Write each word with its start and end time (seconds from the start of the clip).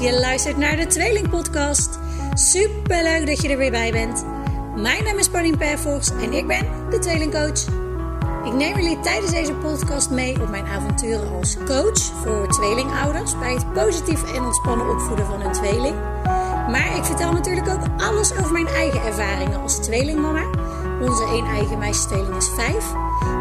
Je 0.00 0.18
luistert 0.20 0.56
naar 0.56 0.76
de 0.76 0.86
Tweeling 0.86 1.28
Podcast. 1.28 1.98
Super 2.34 3.02
leuk 3.02 3.26
dat 3.26 3.42
je 3.42 3.48
er 3.48 3.56
weer 3.56 3.70
bij 3.70 3.92
bent. 3.92 4.24
Mijn 4.76 5.04
naam 5.04 5.18
is 5.18 5.28
Pauline 5.28 5.56
Perfors 5.56 6.10
en 6.10 6.32
ik 6.32 6.46
ben 6.46 6.66
de 6.90 6.98
Tweelingcoach. 6.98 7.64
Ik 8.44 8.52
neem 8.52 8.76
jullie 8.76 9.00
tijdens 9.00 9.30
deze 9.32 9.54
podcast 9.54 10.10
mee 10.10 10.40
op 10.42 10.48
mijn 10.48 10.66
avonturen 10.66 11.32
als 11.32 11.56
coach 11.66 12.02
voor 12.22 12.48
tweelingouders 12.48 13.38
bij 13.38 13.52
het 13.52 13.72
positief 13.72 14.34
en 14.34 14.42
ontspannen 14.42 14.90
opvoeden 14.90 15.26
van 15.26 15.40
hun 15.40 15.52
tweeling. 15.52 15.96
Maar 16.70 16.96
ik 16.96 17.04
vertel 17.04 17.32
natuurlijk 17.32 17.68
ook 17.68 18.02
alles 18.02 18.32
over 18.32 18.52
mijn 18.52 18.66
eigen 18.66 19.02
ervaringen 19.02 19.60
als 19.60 19.76
tweelingmama. 19.76 20.44
Onze 21.00 21.24
één 21.24 21.46
eigen 21.46 21.78
meisjestweeling 21.78 22.36
is 22.36 22.48
vijf. 22.54 22.92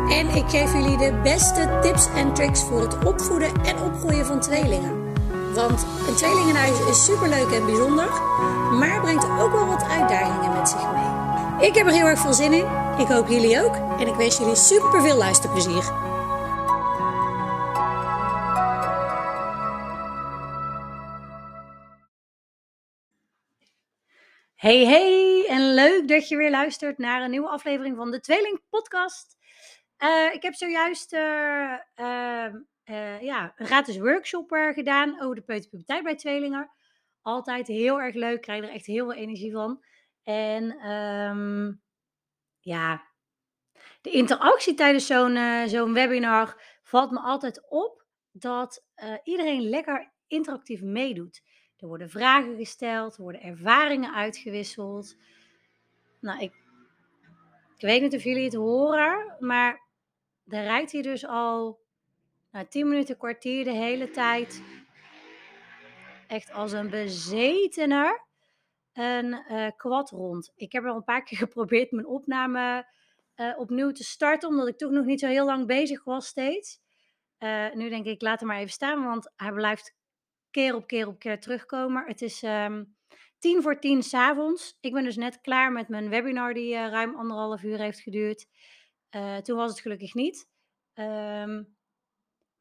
En 0.09 0.35
ik 0.35 0.49
geef 0.49 0.73
jullie 0.73 0.97
de 0.97 1.19
beste 1.23 1.79
tips 1.81 2.07
en 2.15 2.33
tricks 2.33 2.63
voor 2.63 2.81
het 2.81 3.05
opvoeden 3.05 3.51
en 3.63 3.81
opgroeien 3.81 4.25
van 4.25 4.39
tweelingen. 4.39 5.00
Want 5.53 5.85
een 6.07 6.15
tweelingenhuis 6.15 6.79
is 6.89 7.05
superleuk 7.05 7.51
en 7.51 7.65
bijzonder, 7.65 8.09
maar 8.79 9.01
brengt 9.01 9.25
ook 9.25 9.51
wel 9.51 9.65
wat 9.65 9.83
uitdagingen 9.83 10.53
met 10.53 10.69
zich 10.69 10.91
mee. 10.91 11.67
Ik 11.67 11.75
heb 11.75 11.85
er 11.85 11.93
heel 11.93 12.05
erg 12.05 12.19
veel 12.19 12.33
zin 12.33 12.53
in. 12.53 12.65
Ik 12.97 13.07
hoop 13.07 13.27
jullie 13.27 13.63
ook. 13.63 13.75
En 13.99 14.07
ik 14.07 14.15
wens 14.15 14.37
jullie 14.37 14.55
super 14.55 15.01
veel 15.01 15.17
luisterplezier. 15.17 15.83
Hey 24.55 24.85
hey, 24.85 25.45
en 25.47 25.73
leuk 25.73 26.07
dat 26.07 26.27
je 26.27 26.37
weer 26.37 26.51
luistert 26.51 26.97
naar 26.97 27.21
een 27.21 27.31
nieuwe 27.31 27.49
aflevering 27.49 27.95
van 27.95 28.11
de 28.11 28.19
Tweeling 28.19 28.61
Podcast. 28.69 29.37
Uh, 29.99 30.33
ik 30.33 30.41
heb 30.41 30.53
zojuist 30.53 31.13
uh, 31.13 31.73
uh, 31.95 32.53
ja, 33.21 33.53
een 33.55 33.65
gratis 33.65 33.97
workshop 33.97 34.49
gedaan 34.73 35.21
over 35.21 35.35
de 35.35 35.41
peuterpuberteit 35.41 36.03
bij 36.03 36.15
tweelingen. 36.15 36.71
Altijd 37.21 37.67
heel 37.67 38.01
erg 38.01 38.15
leuk, 38.15 38.41
krijg 38.41 38.63
er 38.63 38.69
echt 38.69 38.85
heel 38.85 39.09
veel 39.09 39.21
energie 39.21 39.51
van. 39.51 39.83
En 40.23 40.91
um, 40.91 41.81
ja, 42.59 43.03
de 44.01 44.09
interactie 44.09 44.73
tijdens 44.73 45.05
zo'n 45.05 45.37
zo'n 45.67 45.93
webinar 45.93 46.79
valt 46.83 47.11
me 47.11 47.19
altijd 47.19 47.69
op 47.69 48.05
dat 48.31 48.85
iedereen 49.23 49.61
lekker 49.61 50.13
interactief 50.27 50.81
meedoet. 50.81 51.41
Er 51.77 51.87
worden 51.87 52.09
vragen 52.09 52.55
gesteld, 52.55 53.17
er 53.17 53.23
worden 53.23 53.41
ervaringen 53.41 54.13
uitgewisseld. 54.13 55.15
Nou, 56.19 56.41
ik, 56.41 56.53
ik 57.75 57.81
weet 57.81 58.01
niet 58.01 58.15
of 58.15 58.23
jullie 58.23 58.43
het 58.43 58.53
horen, 58.53 59.35
maar 59.39 59.87
er 60.45 60.63
rijdt 60.63 60.91
hier 60.91 61.03
dus 61.03 61.25
al 61.25 61.80
nou, 62.51 62.65
10 62.67 62.87
minuten, 62.87 63.17
kwartier 63.17 63.63
de 63.63 63.71
hele 63.71 64.09
tijd. 64.09 64.61
Echt 66.27 66.51
als 66.51 66.71
een 66.71 66.89
bezetener 66.89 68.29
een 68.93 69.43
uh, 69.49 69.67
kwad 69.77 70.09
rond. 70.09 70.51
Ik 70.55 70.71
heb 70.71 70.85
al 70.85 70.95
een 70.95 71.03
paar 71.03 71.23
keer 71.23 71.37
geprobeerd 71.47 71.91
mijn 71.91 72.07
opname 72.07 72.87
uh, 73.35 73.59
opnieuw 73.59 73.91
te 73.91 74.03
starten, 74.03 74.49
omdat 74.49 74.67
ik 74.67 74.77
toch 74.77 74.91
nog 74.91 75.05
niet 75.05 75.19
zo 75.19 75.27
heel 75.27 75.45
lang 75.45 75.67
bezig 75.67 76.03
was 76.03 76.27
steeds. 76.27 76.79
Uh, 77.39 77.73
nu 77.73 77.89
denk 77.89 78.05
ik, 78.05 78.21
laat 78.21 78.39
hem 78.39 78.47
maar 78.47 78.57
even 78.57 78.71
staan, 78.71 79.03
want 79.03 79.31
hij 79.35 79.51
blijft 79.51 79.95
keer 80.51 80.75
op 80.75 80.87
keer 80.87 81.07
op 81.07 81.19
keer 81.19 81.39
terugkomen. 81.39 82.07
Het 82.07 82.21
is 82.21 82.43
um, 82.43 82.95
tien 83.39 83.61
voor 83.61 83.79
tien 83.79 84.03
s'avonds. 84.03 84.77
Ik 84.79 84.93
ben 84.93 85.03
dus 85.03 85.15
net 85.15 85.41
klaar 85.41 85.71
met 85.71 85.87
mijn 85.87 86.09
webinar 86.09 86.53
die 86.53 86.73
ruim 86.73 87.15
anderhalf 87.15 87.63
uur 87.63 87.77
heeft 87.77 87.99
geduurd. 87.99 88.47
Toen 89.43 89.55
was 89.55 89.69
het 89.69 89.79
gelukkig 89.79 90.13
niet. 90.13 90.49
Um, 90.93 91.75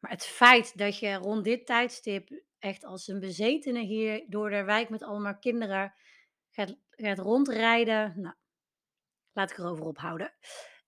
maar 0.00 0.10
het 0.10 0.24
feit 0.24 0.78
dat 0.78 0.98
je 0.98 1.14
rond 1.14 1.44
dit 1.44 1.66
tijdstip 1.66 2.42
echt 2.58 2.84
als 2.84 3.08
een 3.08 3.20
bezetene 3.20 3.80
hier 3.80 4.24
door 4.28 4.50
de 4.50 4.64
wijk 4.64 4.88
met 4.88 5.02
allemaal 5.02 5.38
kinderen 5.38 5.94
gaat, 6.50 6.76
gaat 6.90 7.18
rondrijden. 7.18 8.12
Nou, 8.16 8.34
laat 9.32 9.50
ik 9.50 9.58
erover 9.58 9.84
ophouden. 9.84 10.32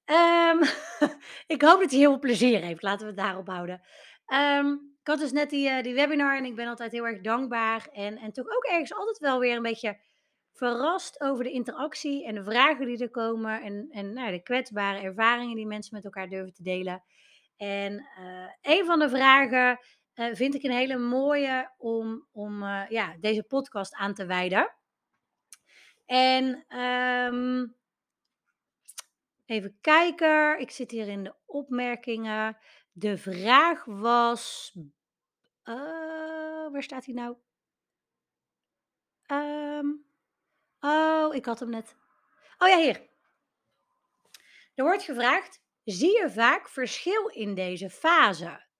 Um, 0.05 0.61
ik 1.55 1.62
hoop 1.62 1.81
dat 1.81 1.91
hij 1.91 1.99
heel 1.99 2.11
veel 2.11 2.19
plezier 2.19 2.62
heeft. 2.62 2.83
Laten 2.83 3.06
we 3.06 3.12
het 3.12 3.22
daarop 3.22 3.47
houden. 3.47 3.81
Um, 4.27 4.93
ik 5.01 5.09
had 5.09 5.19
dus 5.19 5.33
net 5.33 5.51
die, 5.51 5.69
uh, 5.69 5.83
die 5.83 5.95
webinar 5.95 6.37
en 6.37 6.45
ik 6.45 6.55
ben 6.55 6.67
altijd 6.67 6.93
heel 6.93 7.06
erg 7.06 7.21
dankbaar. 7.21 7.89
En, 7.93 8.17
en 8.17 8.33
toch 8.33 8.47
ook 8.47 8.65
ergens 8.65 8.95
altijd 8.95 9.19
wel 9.19 9.39
weer 9.39 9.56
een 9.56 9.62
beetje 9.62 9.99
verrast 10.53 11.21
over 11.21 11.45
de 11.45 11.51
interactie 11.51 12.27
en 12.27 12.34
de 12.34 12.45
vragen 12.45 12.87
die 12.87 12.99
er 12.99 13.11
komen. 13.11 13.62
En, 13.62 13.89
en 13.91 14.12
nou, 14.12 14.31
de 14.31 14.43
kwetsbare 14.43 15.01
ervaringen 15.01 15.56
die 15.56 15.67
mensen 15.67 15.95
met 15.95 16.05
elkaar 16.05 16.28
durven 16.28 16.53
te 16.53 16.62
delen. 16.62 17.03
En 17.62 18.06
uh, 18.19 18.49
een 18.61 18.84
van 18.87 18.99
de 18.99 19.09
vragen 19.09 19.78
uh, 20.15 20.34
vind 20.34 20.55
ik 20.55 20.62
een 20.62 20.71
hele 20.71 20.97
mooie 20.97 21.71
om, 21.78 22.27
om 22.33 22.65
ja, 22.89 23.17
deze 23.21 23.43
podcast 23.43 23.95
aan 23.95 24.15
te 24.15 24.27
wijden. 24.27 24.75
En 26.06 26.77
um, 26.78 27.77
even 29.47 29.78
kijken, 29.81 30.61
ik 30.61 30.71
zit 30.71 30.91
hier 30.91 31.09
in 31.09 31.25
de 31.25 31.34
opmerkingen. 31.47 32.59
De 32.93 33.19
vraag 33.19 33.84
was. 33.84 34.72
Waar 36.72 36.83
staat 36.83 37.05
hij 37.05 37.15
nou? 37.15 37.37
Um, 39.27 40.05
oh, 40.81 41.34
ik 41.34 41.45
had 41.45 41.61
hem 41.61 41.71
net. 41.71 41.97
Oh 42.59 42.69
ja, 42.69 42.77
hier. 42.77 43.09
Er 44.75 44.84
wordt 44.84 45.03
gevraagd: 45.03 45.62
zie 45.84 46.20
je 46.20 46.31
vaak 46.31 46.69
verschil 46.69 47.26
in 47.26 47.54
deze 47.54 47.91
fase? 47.91 48.70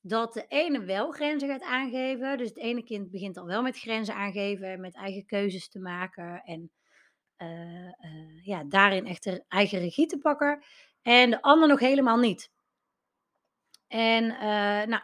Dat 0.00 0.32
de 0.32 0.44
ene 0.48 0.84
wel 0.84 1.10
grenzen 1.10 1.48
gaat 1.48 1.62
aangeven. 1.62 2.38
Dus 2.38 2.48
het 2.48 2.58
ene 2.58 2.82
kind 2.82 3.10
begint 3.10 3.36
al 3.36 3.46
wel 3.46 3.62
met 3.62 3.78
grenzen 3.78 4.14
aangeven, 4.14 4.80
met 4.80 4.94
eigen 4.94 5.26
keuzes 5.26 5.68
te 5.68 5.78
maken. 5.78 6.42
En 6.44 6.70
uh, 7.38 7.84
uh, 7.84 8.44
ja, 8.44 8.64
daarin 8.64 9.06
echt 9.06 9.44
eigen 9.48 9.78
regie 9.78 10.06
te 10.06 10.18
pakken. 10.18 10.64
En 11.02 11.30
de 11.30 11.42
ander 11.42 11.68
nog 11.68 11.80
helemaal 11.80 12.18
niet. 12.18 12.50
En 13.88 14.24
uh, 14.24 14.40
nou, 14.86 15.02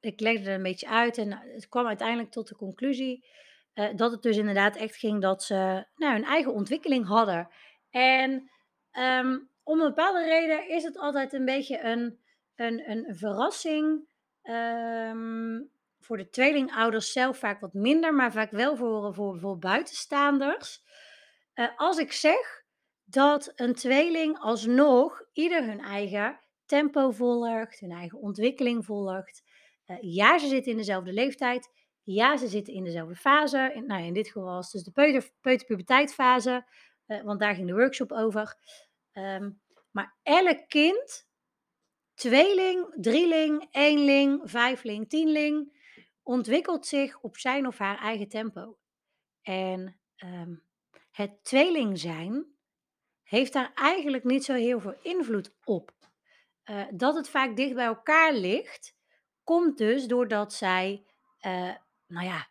ik 0.00 0.20
legde 0.20 0.48
er 0.48 0.54
een 0.54 0.62
beetje 0.62 0.88
uit 0.88 1.18
en 1.18 1.28
nou, 1.28 1.50
het 1.52 1.68
kwam 1.68 1.86
uiteindelijk 1.86 2.30
tot 2.30 2.48
de 2.48 2.56
conclusie 2.56 3.26
dat 3.94 4.10
het 4.10 4.22
dus 4.22 4.36
inderdaad 4.36 4.76
echt 4.76 4.96
ging 4.96 5.22
dat 5.22 5.42
ze 5.42 5.86
nou, 5.94 6.12
hun 6.12 6.24
eigen 6.24 6.52
ontwikkeling 6.52 7.06
hadden. 7.06 7.48
En 7.90 8.50
um, 8.92 9.50
om 9.62 9.80
een 9.80 9.88
bepaalde 9.88 10.24
reden 10.24 10.68
is 10.68 10.82
het 10.82 10.98
altijd 10.98 11.32
een 11.32 11.44
beetje 11.44 11.80
een, 11.80 12.18
een, 12.54 12.90
een 12.90 13.16
verrassing. 13.16 14.10
Um, 14.42 15.70
voor 16.00 16.16
de 16.16 16.28
tweelingouders 16.28 17.12
zelf 17.12 17.38
vaak 17.38 17.60
wat 17.60 17.72
minder, 17.72 18.14
maar 18.14 18.32
vaak 18.32 18.50
wel 18.50 18.76
voor, 18.76 19.14
voor, 19.14 19.38
voor 19.38 19.58
buitenstaanders. 19.58 20.82
Uh, 21.54 21.68
als 21.76 21.98
ik 21.98 22.12
zeg 22.12 22.64
dat 23.04 23.52
een 23.56 23.74
tweeling 23.74 24.38
alsnog 24.38 25.22
ieder 25.32 25.64
hun 25.64 25.80
eigen 25.80 26.40
tempo 26.66 27.10
volgt, 27.10 27.80
hun 27.80 27.90
eigen 27.90 28.18
ontwikkeling 28.18 28.84
volgt. 28.84 29.42
Uh, 29.86 29.96
ja, 30.00 30.38
ze 30.38 30.46
zitten 30.46 30.72
in 30.72 30.78
dezelfde 30.78 31.12
leeftijd. 31.12 31.70
Ja, 32.02 32.36
ze 32.36 32.48
zitten 32.48 32.74
in 32.74 32.84
dezelfde 32.84 33.16
fase. 33.16 33.72
In, 33.74 33.86
nou, 33.86 34.02
in 34.02 34.14
dit 34.14 34.26
geval 34.26 34.44
was 34.44 34.64
het 34.64 34.72
dus 34.72 34.82
de 34.82 35.30
peuter, 35.40 36.66
uh, 37.06 37.22
want 37.22 37.40
daar 37.40 37.54
ging 37.54 37.66
de 37.66 37.74
workshop 37.74 38.12
over. 38.12 38.56
Um, 39.12 39.60
maar 39.90 40.16
elk 40.22 40.68
kind, 40.68 41.26
tweeling, 42.14 42.94
drieling, 42.96 43.68
eenling, 43.70 44.40
vijfling, 44.44 45.08
tienling, 45.08 45.80
ontwikkelt 46.22 46.86
zich 46.86 47.20
op 47.20 47.36
zijn 47.36 47.66
of 47.66 47.78
haar 47.78 47.98
eigen 47.98 48.28
tempo. 48.28 48.78
En 49.42 50.00
um, 50.16 50.62
het 51.10 51.44
tweeling 51.44 51.98
zijn 51.98 52.46
heeft 53.22 53.52
daar 53.52 53.72
eigenlijk 53.74 54.24
niet 54.24 54.44
zo 54.44 54.54
heel 54.54 54.80
veel 54.80 54.94
invloed 55.02 55.54
op. 55.64 55.92
Uh, 56.64 56.84
dat 56.90 57.14
het 57.14 57.28
vaak 57.28 57.56
dicht 57.56 57.74
bij 57.74 57.84
elkaar 57.84 58.32
ligt, 58.32 58.94
komt 59.44 59.78
dus 59.78 60.06
doordat 60.06 60.52
zij, 60.52 61.04
uh, 61.46 61.74
nou 62.06 62.26
ja, 62.26 62.48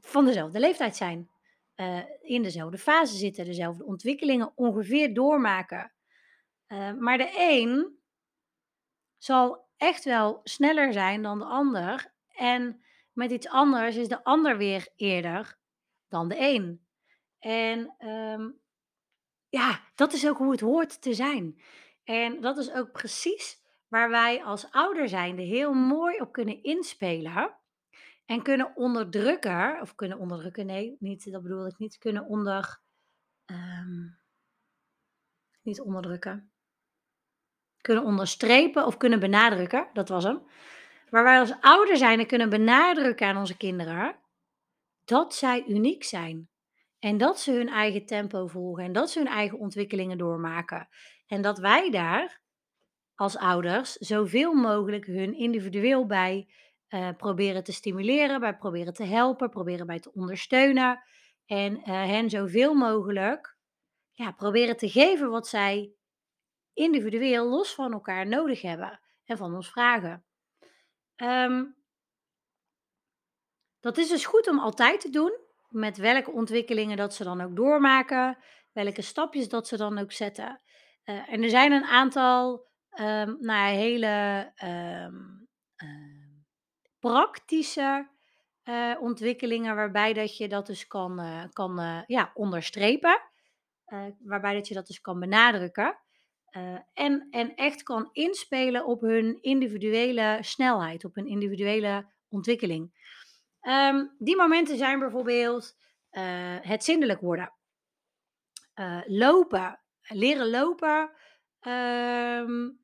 van 0.00 0.24
dezelfde 0.24 0.60
leeftijd 0.60 0.96
zijn. 0.96 1.30
Uh, 1.76 2.02
in 2.20 2.42
dezelfde 2.42 2.78
fase 2.78 3.16
zitten, 3.16 3.44
dezelfde 3.44 3.84
ontwikkelingen 3.84 4.52
ongeveer 4.54 5.14
doormaken. 5.14 5.92
Maar 6.98 7.18
de 7.18 7.34
een 7.36 7.98
zal 9.18 9.68
echt 9.76 10.04
wel 10.04 10.40
sneller 10.42 10.92
zijn 10.92 11.22
dan 11.22 11.38
de 11.38 11.44
ander. 11.44 12.14
En 12.28 12.82
met 13.12 13.30
iets 13.30 13.48
anders 13.48 13.96
is 13.96 14.08
de 14.08 14.24
ander 14.24 14.56
weer 14.56 14.88
eerder 14.96 15.58
dan 16.08 16.28
de 16.28 16.36
een. 16.38 16.86
En 17.38 17.94
um, 18.08 18.60
ja, 19.48 19.80
dat 19.94 20.12
is 20.12 20.28
ook 20.28 20.38
hoe 20.38 20.50
het 20.50 20.60
hoort 20.60 21.02
te 21.02 21.14
zijn. 21.14 21.60
En 22.04 22.40
dat 22.40 22.58
is 22.58 22.72
ook 22.72 22.92
precies 22.92 23.62
waar 23.88 24.10
wij 24.10 24.42
als 24.44 24.70
ouder 24.70 25.08
zijnde 25.08 25.42
heel 25.42 25.72
mooi 25.72 26.20
op 26.20 26.32
kunnen 26.32 26.62
inspelen. 26.62 27.56
En 28.24 28.42
kunnen 28.42 28.76
onderdrukken, 28.76 29.80
of 29.80 29.94
kunnen 29.94 30.18
onderdrukken, 30.18 30.66
nee, 30.66 30.96
niet, 30.98 31.32
dat 31.32 31.42
bedoel 31.42 31.66
ik 31.66 31.78
niet, 31.78 31.98
kunnen 31.98 32.26
onder, 32.26 32.80
um, 33.46 34.18
niet 35.62 35.80
onderdrukken, 35.80 36.51
kunnen 37.82 38.04
onderstrepen 38.04 38.86
of 38.86 38.96
kunnen 38.96 39.20
benadrukken, 39.20 39.88
dat 39.92 40.08
was 40.08 40.24
hem. 40.24 40.42
Waar 41.10 41.24
wij 41.24 41.38
als 41.38 41.54
ouder 41.60 41.96
zijnde 41.96 42.26
kunnen 42.26 42.50
benadrukken 42.50 43.26
aan 43.26 43.36
onze 43.36 43.56
kinderen, 43.56 44.16
dat 45.04 45.34
zij 45.34 45.64
uniek 45.66 46.04
zijn. 46.04 46.48
En 46.98 47.18
dat 47.18 47.40
ze 47.40 47.52
hun 47.52 47.68
eigen 47.68 48.06
tempo 48.06 48.46
volgen 48.46 48.84
en 48.84 48.92
dat 48.92 49.10
ze 49.10 49.18
hun 49.18 49.28
eigen 49.28 49.58
ontwikkelingen 49.58 50.18
doormaken. 50.18 50.88
En 51.26 51.42
dat 51.42 51.58
wij 51.58 51.90
daar 51.90 52.40
als 53.14 53.36
ouders 53.36 53.92
zoveel 53.92 54.52
mogelijk 54.52 55.06
hun 55.06 55.34
individueel 55.34 56.06
bij 56.06 56.48
uh, 56.88 57.08
proberen 57.16 57.64
te 57.64 57.72
stimuleren, 57.72 58.40
bij 58.40 58.56
proberen 58.56 58.94
te 58.94 59.04
helpen, 59.04 59.50
proberen 59.50 59.86
bij 59.86 60.00
te 60.00 60.12
ondersteunen. 60.12 61.02
En 61.46 61.76
uh, 61.76 61.84
hen 61.84 62.30
zoveel 62.30 62.74
mogelijk 62.74 63.56
ja, 64.12 64.32
proberen 64.32 64.76
te 64.76 64.88
geven 64.88 65.30
wat 65.30 65.48
zij 65.48 65.92
individueel 66.74 67.48
los 67.48 67.74
van 67.74 67.92
elkaar 67.92 68.26
nodig 68.26 68.62
hebben 68.62 69.00
en 69.24 69.36
van 69.36 69.54
ons 69.54 69.70
vragen. 69.70 70.24
Um, 71.16 71.76
dat 73.80 73.98
is 73.98 74.08
dus 74.08 74.24
goed 74.24 74.48
om 74.48 74.58
altijd 74.58 75.00
te 75.00 75.10
doen, 75.10 75.38
met 75.68 75.96
welke 75.96 76.30
ontwikkelingen 76.30 76.96
dat 76.96 77.14
ze 77.14 77.24
dan 77.24 77.40
ook 77.40 77.56
doormaken, 77.56 78.38
welke 78.72 79.02
stapjes 79.02 79.48
dat 79.48 79.68
ze 79.68 79.76
dan 79.76 79.98
ook 79.98 80.12
zetten. 80.12 80.60
Uh, 81.04 81.32
en 81.32 81.42
er 81.42 81.50
zijn 81.50 81.72
een 81.72 81.84
aantal 81.84 82.66
um, 83.00 83.36
nou, 83.40 83.74
hele 83.74 84.52
uh, 84.64 85.08
praktische 86.98 88.08
uh, 88.64 88.96
ontwikkelingen 89.00 89.76
waarbij 89.76 90.12
dat 90.12 90.36
je 90.36 90.48
dat 90.48 90.66
dus 90.66 90.86
kan, 90.86 91.20
kan 91.52 92.04
ja, 92.06 92.30
onderstrepen, 92.34 93.20
waarbij 94.18 94.54
dat 94.54 94.68
je 94.68 94.74
dat 94.74 94.86
dus 94.86 95.00
kan 95.00 95.20
benadrukken. 95.20 95.98
En, 96.92 97.26
en 97.30 97.54
echt 97.54 97.82
kan 97.82 98.08
inspelen 98.12 98.86
op 98.86 99.00
hun 99.00 99.42
individuele 99.42 100.38
snelheid, 100.40 101.04
op 101.04 101.14
hun 101.14 101.26
individuele 101.26 102.10
ontwikkeling. 102.28 103.00
Um, 103.62 104.14
die 104.18 104.36
momenten 104.36 104.76
zijn 104.76 104.98
bijvoorbeeld 104.98 105.76
uh, 106.12 106.56
het 106.60 106.84
zindelijk 106.84 107.20
worden. 107.20 107.52
Uh, 108.74 109.00
lopen, 109.06 109.80
leren 110.02 110.50
lopen 110.50 111.10
um, 111.60 112.80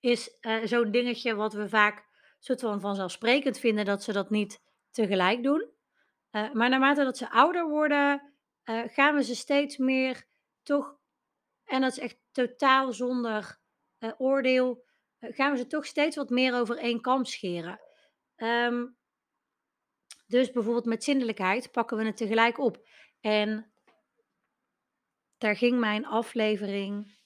is 0.00 0.38
zo'n 0.64 0.90
dingetje 0.90 1.34
wat 1.34 1.52
we 1.52 1.68
vaak 1.68 2.08
soort 2.38 2.60
van 2.60 2.80
vanzelfsprekend 2.80 3.58
vinden 3.58 3.84
dat 3.84 4.02
ze 4.02 4.12
dat 4.12 4.30
niet 4.30 4.62
tegelijk 4.90 5.42
doen. 5.42 5.70
maar 6.30 6.68
naarmate 6.68 7.04
dat 7.04 7.16
ze 7.16 7.30
ouder 7.30 7.68
worden, 7.68 8.34
gaan 8.64 9.14
we 9.14 9.22
ze 9.22 9.34
steeds 9.34 9.76
meer 9.76 10.26
toch, 10.62 10.96
en 11.64 11.80
dat 11.80 11.90
is 11.90 11.98
echt 11.98 12.19
totaal 12.32 12.92
zonder 12.92 13.58
oordeel, 14.18 14.84
gaan 15.20 15.52
we 15.52 15.58
ze 15.58 15.66
toch 15.66 15.86
steeds 15.86 16.16
wat 16.16 16.30
meer 16.30 16.54
over 16.54 16.76
één 16.76 17.00
kam 17.00 17.24
scheren. 17.24 17.80
Um, 18.36 18.98
dus 20.30 20.50
bijvoorbeeld 20.50 20.84
met 20.84 21.04
zindelijkheid 21.04 21.70
pakken 21.72 21.96
we 21.96 22.04
het 22.04 22.16
tegelijk 22.16 22.58
op. 22.58 22.88
En 23.20 23.72
daar 25.38 25.56
ging 25.56 25.78
mijn 25.78 26.06
aflevering. 26.06 27.18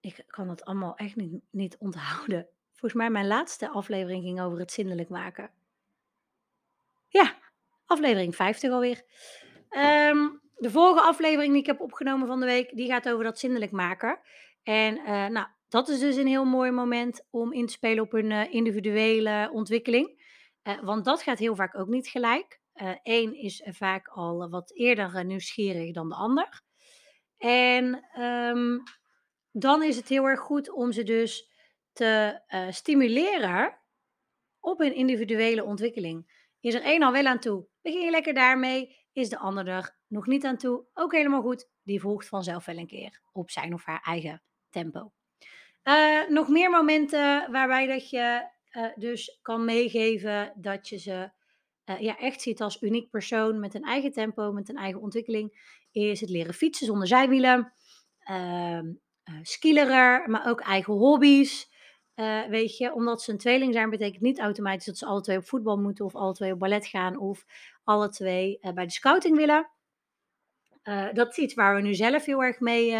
Ik 0.00 0.24
kan 0.26 0.48
het 0.48 0.64
allemaal 0.64 0.96
echt 0.96 1.16
niet, 1.16 1.42
niet 1.50 1.76
onthouden. 1.78 2.48
Volgens 2.70 2.92
mij 2.92 3.10
mijn 3.10 3.26
laatste 3.26 3.68
aflevering 3.68 4.22
ging 4.24 4.40
over 4.40 4.58
het 4.58 4.72
zindelijk 4.72 5.08
maken. 5.08 5.50
Ja, 7.08 7.38
aflevering 7.86 8.36
50 8.36 8.70
alweer. 8.70 9.04
Um, 9.70 10.40
de 10.58 10.70
vorige 10.70 11.00
aflevering 11.00 11.52
die 11.52 11.60
ik 11.60 11.66
heb 11.66 11.80
opgenomen 11.80 12.26
van 12.26 12.40
de 12.40 12.46
week, 12.46 12.76
die 12.76 12.86
gaat 12.86 13.08
over 13.08 13.24
dat 13.24 13.38
zindelijk 13.38 13.72
maken. 13.72 14.20
En 14.62 14.96
uh, 14.96 15.26
nou, 15.26 15.46
dat 15.68 15.88
is 15.88 15.98
dus 15.98 16.16
een 16.16 16.26
heel 16.26 16.44
mooi 16.44 16.70
moment 16.70 17.26
om 17.30 17.52
in 17.52 17.66
te 17.66 17.72
spelen 17.72 18.04
op 18.04 18.12
een 18.12 18.30
uh, 18.30 18.52
individuele 18.54 19.50
ontwikkeling. 19.52 20.26
Uh, 20.62 20.80
want 20.82 21.04
dat 21.04 21.22
gaat 21.22 21.38
heel 21.38 21.54
vaak 21.54 21.78
ook 21.78 21.88
niet 21.88 22.08
gelijk. 22.08 22.60
Eén 23.02 23.34
is 23.34 23.62
vaak 23.64 24.08
al 24.08 24.48
wat 24.48 24.72
eerder 24.74 25.24
nieuwsgierig 25.24 25.92
dan 25.92 26.08
de 26.08 26.14
ander. 26.14 26.62
En 27.36 28.04
um, 28.22 28.82
dan 29.52 29.82
is 29.82 29.96
het 29.96 30.08
heel 30.08 30.24
erg 30.24 30.40
goed 30.40 30.70
om 30.70 30.92
ze 30.92 31.02
dus 31.02 31.50
te 31.92 32.40
stimuleren 32.70 33.78
op 34.60 34.78
hun 34.78 34.94
individuele 34.94 35.64
ontwikkeling. 35.64 36.46
Is 36.60 36.74
er 36.74 36.82
één 36.82 37.02
al 37.02 37.12
wel 37.12 37.24
aan 37.26 37.38
toe? 37.38 37.66
Begin 37.82 38.00
je 38.00 38.10
lekker 38.10 38.34
daarmee? 38.34 38.96
Is 39.18 39.28
de 39.28 39.38
ander 39.38 39.68
er 39.68 39.96
nog 40.06 40.26
niet 40.26 40.44
aan 40.44 40.56
toe? 40.56 40.84
Ook 40.94 41.12
helemaal 41.12 41.42
goed. 41.42 41.68
Die 41.82 42.00
volgt 42.00 42.28
vanzelf 42.28 42.64
wel 42.64 42.76
een 42.76 42.86
keer 42.86 43.20
op 43.32 43.50
zijn 43.50 43.74
of 43.74 43.84
haar 43.84 44.00
eigen 44.04 44.42
tempo. 44.70 45.12
Uh, 45.84 46.28
nog 46.28 46.48
meer 46.48 46.70
momenten 46.70 47.52
waarbij 47.52 47.86
dat 47.86 48.10
je 48.10 48.48
uh, 48.72 48.86
dus 48.94 49.38
kan 49.42 49.64
meegeven 49.64 50.52
dat 50.56 50.88
je 50.88 50.98
ze 50.98 51.30
uh, 51.84 52.00
ja, 52.00 52.18
echt 52.18 52.42
ziet 52.42 52.60
als 52.60 52.82
uniek 52.82 53.10
persoon 53.10 53.60
met 53.60 53.74
een 53.74 53.82
eigen 53.82 54.12
tempo, 54.12 54.52
met 54.52 54.68
een 54.68 54.76
eigen 54.76 55.00
ontwikkeling, 55.00 55.76
is 55.92 56.20
het 56.20 56.30
leren 56.30 56.54
fietsen 56.54 56.86
zonder 56.86 57.06
zijwielen, 57.06 57.72
uh, 58.30 58.80
skileren, 59.42 60.30
maar 60.30 60.48
ook 60.48 60.60
eigen 60.60 60.94
hobby's. 60.94 61.70
weet 62.48 62.76
je, 62.76 62.94
omdat 62.94 63.22
ze 63.22 63.32
een 63.32 63.38
tweeling 63.38 63.74
zijn, 63.74 63.90
betekent 63.90 64.22
niet 64.22 64.38
automatisch 64.38 64.84
dat 64.84 64.98
ze 64.98 65.06
alle 65.06 65.20
twee 65.20 65.36
op 65.36 65.48
voetbal 65.48 65.76
moeten 65.76 66.04
of 66.04 66.14
alle 66.14 66.32
twee 66.32 66.52
op 66.52 66.58
ballet 66.58 66.86
gaan 66.86 67.18
of 67.18 67.44
alle 67.88 68.08
twee 68.08 68.58
bij 68.74 68.84
de 68.84 68.90
scouting 68.90 69.36
willen. 69.36 69.70
dat 71.12 71.28
is 71.30 71.36
iets 71.36 71.54
waar 71.54 71.74
we 71.74 71.80
nu 71.80 71.94
zelf 71.94 72.24
heel 72.24 72.42
erg 72.42 72.60
mee 72.60 72.96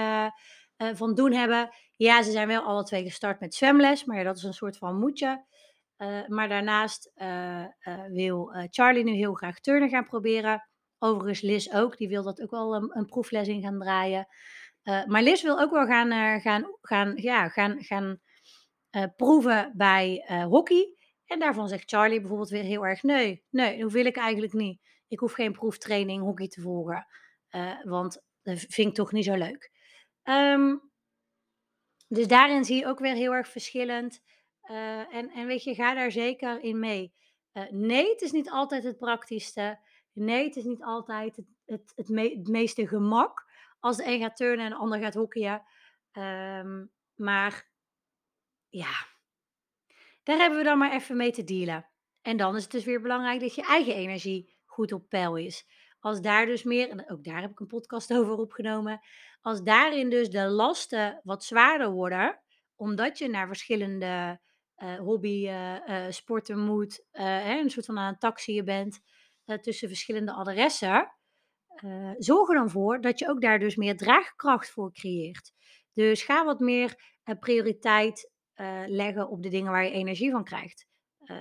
van 0.77 1.15
doen 1.15 1.33
hebben. 1.33 1.71
Ja, 1.97 2.23
ze 2.23 2.31
zijn 2.31 2.49
wel 2.49 2.63
alle 2.63 2.83
twee 2.83 3.03
gestart 3.03 3.41
met 3.41 3.55
zwemles, 3.55 4.05
maar 4.05 4.17
ja, 4.17 4.23
dat 4.23 4.37
is 4.37 4.43
een 4.43 4.53
soort 4.53 4.79
van 4.79 4.99
moedje. 4.99 5.45
Uh, 5.99 6.27
maar 6.27 6.49
daarnaast 6.49 7.13
wil 8.09 8.53
Charlie 8.71 9.05
nu 9.05 9.13
heel 9.13 9.35
graag 9.35 9.61
turnen 9.61 9.89
gaan 9.89 10.07
proberen. 10.07 10.69
Overigens 10.99 11.41
Liz 11.41 11.69
ook, 11.73 11.97
die 11.97 12.09
wil 12.09 12.23
dat 12.23 12.43
ook 12.43 12.51
wel 12.51 12.75
een, 12.75 12.97
een 12.97 13.07
proefles 13.07 13.49
in 13.49 13.63
gaan 13.63 13.79
draaien. 13.79 14.27
maar 14.83 15.23
Liz 15.23 15.43
wil 15.43 15.61
ook 15.61 15.71
wel 15.71 15.87
gaan, 15.87 16.41
gaan, 16.41 16.77
gaan, 16.81 17.13
ja, 17.17 17.49
gaan, 17.49 17.83
gaan 17.83 18.21
proeven 19.17 19.73
bij 19.77 20.25
hockey. 20.49 20.98
En 21.29 21.39
daarvan 21.39 21.69
zegt 21.69 21.91
Charlie 21.91 22.21
bijvoorbeeld 22.21 22.51
weer 22.51 22.63
heel 22.63 22.87
erg: 22.87 23.03
nee, 23.03 23.45
nee, 23.51 23.79
dat 23.79 23.93
wil 23.93 24.07
ik 24.07 24.17
eigenlijk 24.17 24.53
niet. 24.53 24.81
Ik 25.09 25.19
hoef 25.19 25.33
geen 25.33 25.53
proeftraining 25.53 26.23
hockey 26.23 26.49
te 26.49 26.61
volgen, 26.61 27.07
want 27.83 28.23
dat 28.43 28.59
vind 28.59 28.89
ik 28.89 28.95
toch 28.95 29.13
niet 29.13 29.25
zo 29.25 29.35
leuk. 29.35 29.71
Um, 30.23 30.91
dus 32.09 32.27
daarin 32.27 32.65
zie 32.65 32.77
je 32.77 32.87
ook 32.87 32.99
weer 32.99 33.15
heel 33.15 33.35
erg 33.35 33.49
verschillend. 33.49 34.23
Uh, 34.71 35.15
en, 35.15 35.31
en 35.31 35.47
weet 35.47 35.63
je, 35.63 35.75
ga 35.75 35.95
daar 35.95 36.11
zeker 36.11 36.61
in 36.63 36.79
mee. 36.79 37.15
Uh, 37.53 37.71
nee, 37.71 38.09
het 38.11 38.21
is 38.21 38.33
niet 38.33 38.51
altijd 38.51 38.85
het 38.85 38.99
praktischste. 38.99 39.79
Nee, 40.13 40.45
het 40.45 40.57
is 40.57 40.65
niet 40.65 40.83
altijd 40.83 41.37
het, 41.37 41.47
het, 41.65 41.93
het, 41.95 42.09
me 42.09 42.37
het 42.37 42.49
meeste 42.49 42.89
gemak. 42.89 43.47
Als 43.81 43.97
de 43.97 44.07
een 44.07 44.21
gaat 44.21 44.37
turnen 44.37 44.65
en 44.65 44.71
de 44.71 44.77
ander 44.77 45.01
gaat 45.01 45.15
hockeyen. 45.15 45.63
Um, 46.13 46.91
maar 47.15 47.69
ja, 48.69 49.07
daar 50.29 50.39
hebben 50.39 50.59
we 50.59 50.65
dan 50.65 50.79
maar 50.79 50.93
even 50.93 51.17
mee 51.17 51.33
te 51.33 51.45
dealen. 51.45 51.89
En 52.23 52.37
dan 52.37 52.57
is 52.57 52.63
het 52.63 52.71
dus 52.71 52.85
weer 52.85 53.01
belangrijk 53.01 53.41
dat 53.41 53.55
je 53.55 53.63
eigen 53.63 53.95
energie 53.95 54.57
goed 54.65 54.93
op 54.93 55.09
peil 55.09 55.37
is. 55.37 55.67
Als 56.01 56.21
daar 56.21 56.47
dus 56.47 56.63
meer, 56.63 56.89
en 56.89 57.11
ook 57.11 57.25
daar 57.25 57.41
heb 57.41 57.51
ik 57.51 57.61
een 57.61 57.67
podcast 57.67 58.13
over 58.17 58.37
opgenomen, 58.37 59.01
als 59.41 59.63
daarin 59.63 60.11
dus 60.11 60.31
de 60.31 60.47
lasten 60.49 61.21
wat 61.25 61.45
zwaarder 61.45 61.91
worden, 61.91 62.41
omdat 62.77 63.19
je 63.19 63.29
naar 63.29 63.47
verschillende 63.47 64.41
uh, 64.77 64.99
hobby 64.99 65.49
uh, 65.49 65.75
uh, 65.87 66.05
sporten 66.09 66.59
moet, 66.59 67.05
hè, 67.11 67.59
een 67.59 67.71
soort 67.71 67.87
van 67.87 67.99
aan 67.99 68.13
een 68.13 68.19
taxi 68.19 68.63
bent 68.63 69.01
tussen 69.61 69.89
verschillende 69.89 70.33
adressen, 70.33 71.13
zorg 72.19 72.49
er 72.49 72.55
dan 72.55 72.71
voor 72.71 73.01
dat 73.01 73.19
je 73.19 73.29
ook 73.29 73.41
daar 73.41 73.59
dus 73.59 73.77
meer 73.77 73.97
draagkracht 73.97 74.71
voor 74.71 74.93
creëert. 74.93 75.53
Dus 75.93 76.23
ga 76.23 76.45
wat 76.45 76.61
meer 76.61 77.17
prioriteit 77.41 78.31
leggen 78.87 79.29
op 79.29 79.43
de 79.43 79.49
dingen 79.49 79.73
waar 79.73 79.85
je 79.85 79.91
energie 79.91 80.31
van 80.31 80.45
krijgt. 80.45 80.87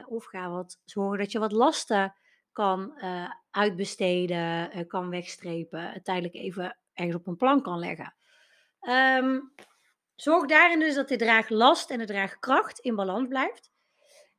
of 0.06 0.26
ga 0.26 0.50
wat 0.50 0.82
zorgen 0.86 1.18
dat 1.18 1.32
je 1.32 1.40
wat 1.40 1.52
lasten 1.52 2.16
kan 2.52 3.02
uitbesteden, 3.52 4.88
kan 4.88 5.10
wegstrepen, 5.10 6.04
tijdelijk 6.04 6.34
even 6.34 6.78
ergens 6.94 7.16
op 7.16 7.28
een 7.28 7.38
plan 7.38 7.62
kan 7.62 7.80
leggen. 7.80 8.16
Um, 8.82 9.54
Zorg 10.16 10.46
daarin 10.46 10.80
dus 10.80 10.96
dat 10.96 11.08
de 11.08 11.16
draaglast 11.16 11.92
en 11.92 12.00
de 12.00 12.06
draagkracht 12.06 12.80
in 12.80 12.96
balans 12.96 13.28
blijft. 13.28 13.72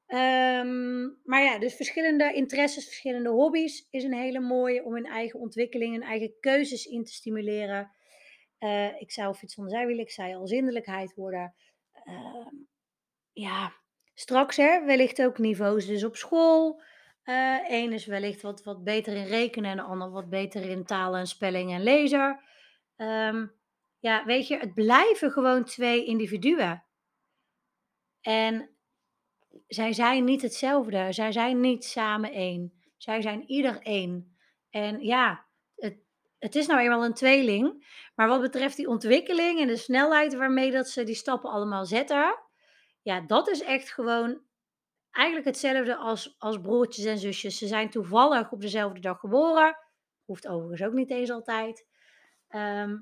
Um, 0.06 1.20
maar 1.24 1.42
ja, 1.42 1.58
dus 1.58 1.74
verschillende 1.74 2.32
interesses, 2.32 2.84
verschillende 2.84 3.28
hobby's 3.28 3.86
is 3.90 4.04
een 4.04 4.14
hele 4.14 4.40
mooie 4.40 4.84
om 4.84 4.94
hun 4.94 5.06
eigen 5.06 5.40
ontwikkeling 5.40 5.94
en 5.94 6.02
eigen 6.02 6.34
keuzes 6.40 6.84
in 6.84 7.04
te 7.04 7.12
stimuleren. 7.12 7.90
Ik 8.98 9.12
zou 9.12 9.34
fiets 9.34 9.54
van 9.54 9.68
zijwielen, 9.68 10.04
ik 10.04 10.10
zei 10.10 10.34
al 10.34 10.46
zindelijkheid 10.46 11.14
worden. 11.14 11.54
Uh, 12.08 12.46
ja, 13.32 13.72
straks 14.14 14.56
hè, 14.56 14.84
wellicht 14.84 15.22
ook 15.22 15.38
niveaus 15.38 15.86
dus 15.86 16.04
op 16.04 16.16
school. 16.16 16.82
Eén 17.68 17.88
uh, 17.88 17.94
is 17.94 18.06
wellicht 18.06 18.42
wat, 18.42 18.62
wat 18.62 18.84
beter 18.84 19.16
in 19.16 19.26
rekenen 19.26 19.70
en 19.70 19.76
de 19.76 19.82
ander 19.82 20.10
wat 20.10 20.28
beter 20.28 20.62
in 20.62 20.84
taal 20.84 21.16
en 21.16 21.26
spelling 21.26 21.72
en 21.72 21.82
lezen. 21.82 22.40
Um, 22.96 23.52
ja, 23.98 24.24
weet 24.24 24.48
je, 24.48 24.58
het 24.58 24.74
blijven 24.74 25.30
gewoon 25.30 25.64
twee 25.64 26.04
individuen. 26.04 26.84
En 28.20 28.70
zij 29.66 29.92
zijn 29.92 30.24
niet 30.24 30.42
hetzelfde. 30.42 31.12
Zij 31.12 31.32
zijn 31.32 31.60
niet 31.60 31.84
samen 31.84 32.32
één. 32.32 32.82
Zij 32.96 33.20
zijn 33.20 33.50
ieder 33.50 33.82
één. 33.82 34.36
En 34.70 35.00
ja, 35.00 35.46
het 36.38 36.54
is 36.54 36.66
nou 36.66 36.80
eenmaal 36.80 37.04
een 37.04 37.14
tweeling, 37.14 37.86
maar 38.14 38.28
wat 38.28 38.40
betreft 38.40 38.76
die 38.76 38.88
ontwikkeling 38.88 39.60
en 39.60 39.66
de 39.66 39.76
snelheid 39.76 40.34
waarmee 40.34 40.70
dat 40.70 40.88
ze 40.88 41.04
die 41.04 41.14
stappen 41.14 41.50
allemaal 41.50 41.86
zetten, 41.86 42.38
ja, 43.02 43.20
dat 43.20 43.48
is 43.48 43.62
echt 43.62 43.92
gewoon 43.92 44.40
eigenlijk 45.10 45.46
hetzelfde 45.46 45.96
als 45.96 46.34
als 46.38 46.60
broertjes 46.60 47.04
en 47.04 47.18
zusjes. 47.18 47.58
Ze 47.58 47.66
zijn 47.66 47.90
toevallig 47.90 48.52
op 48.52 48.60
dezelfde 48.60 49.00
dag 49.00 49.20
geboren, 49.20 49.76
hoeft 50.24 50.48
overigens 50.48 50.88
ook 50.88 50.94
niet 50.94 51.10
eens 51.10 51.30
altijd. 51.30 51.86
Ehm, 52.48 52.98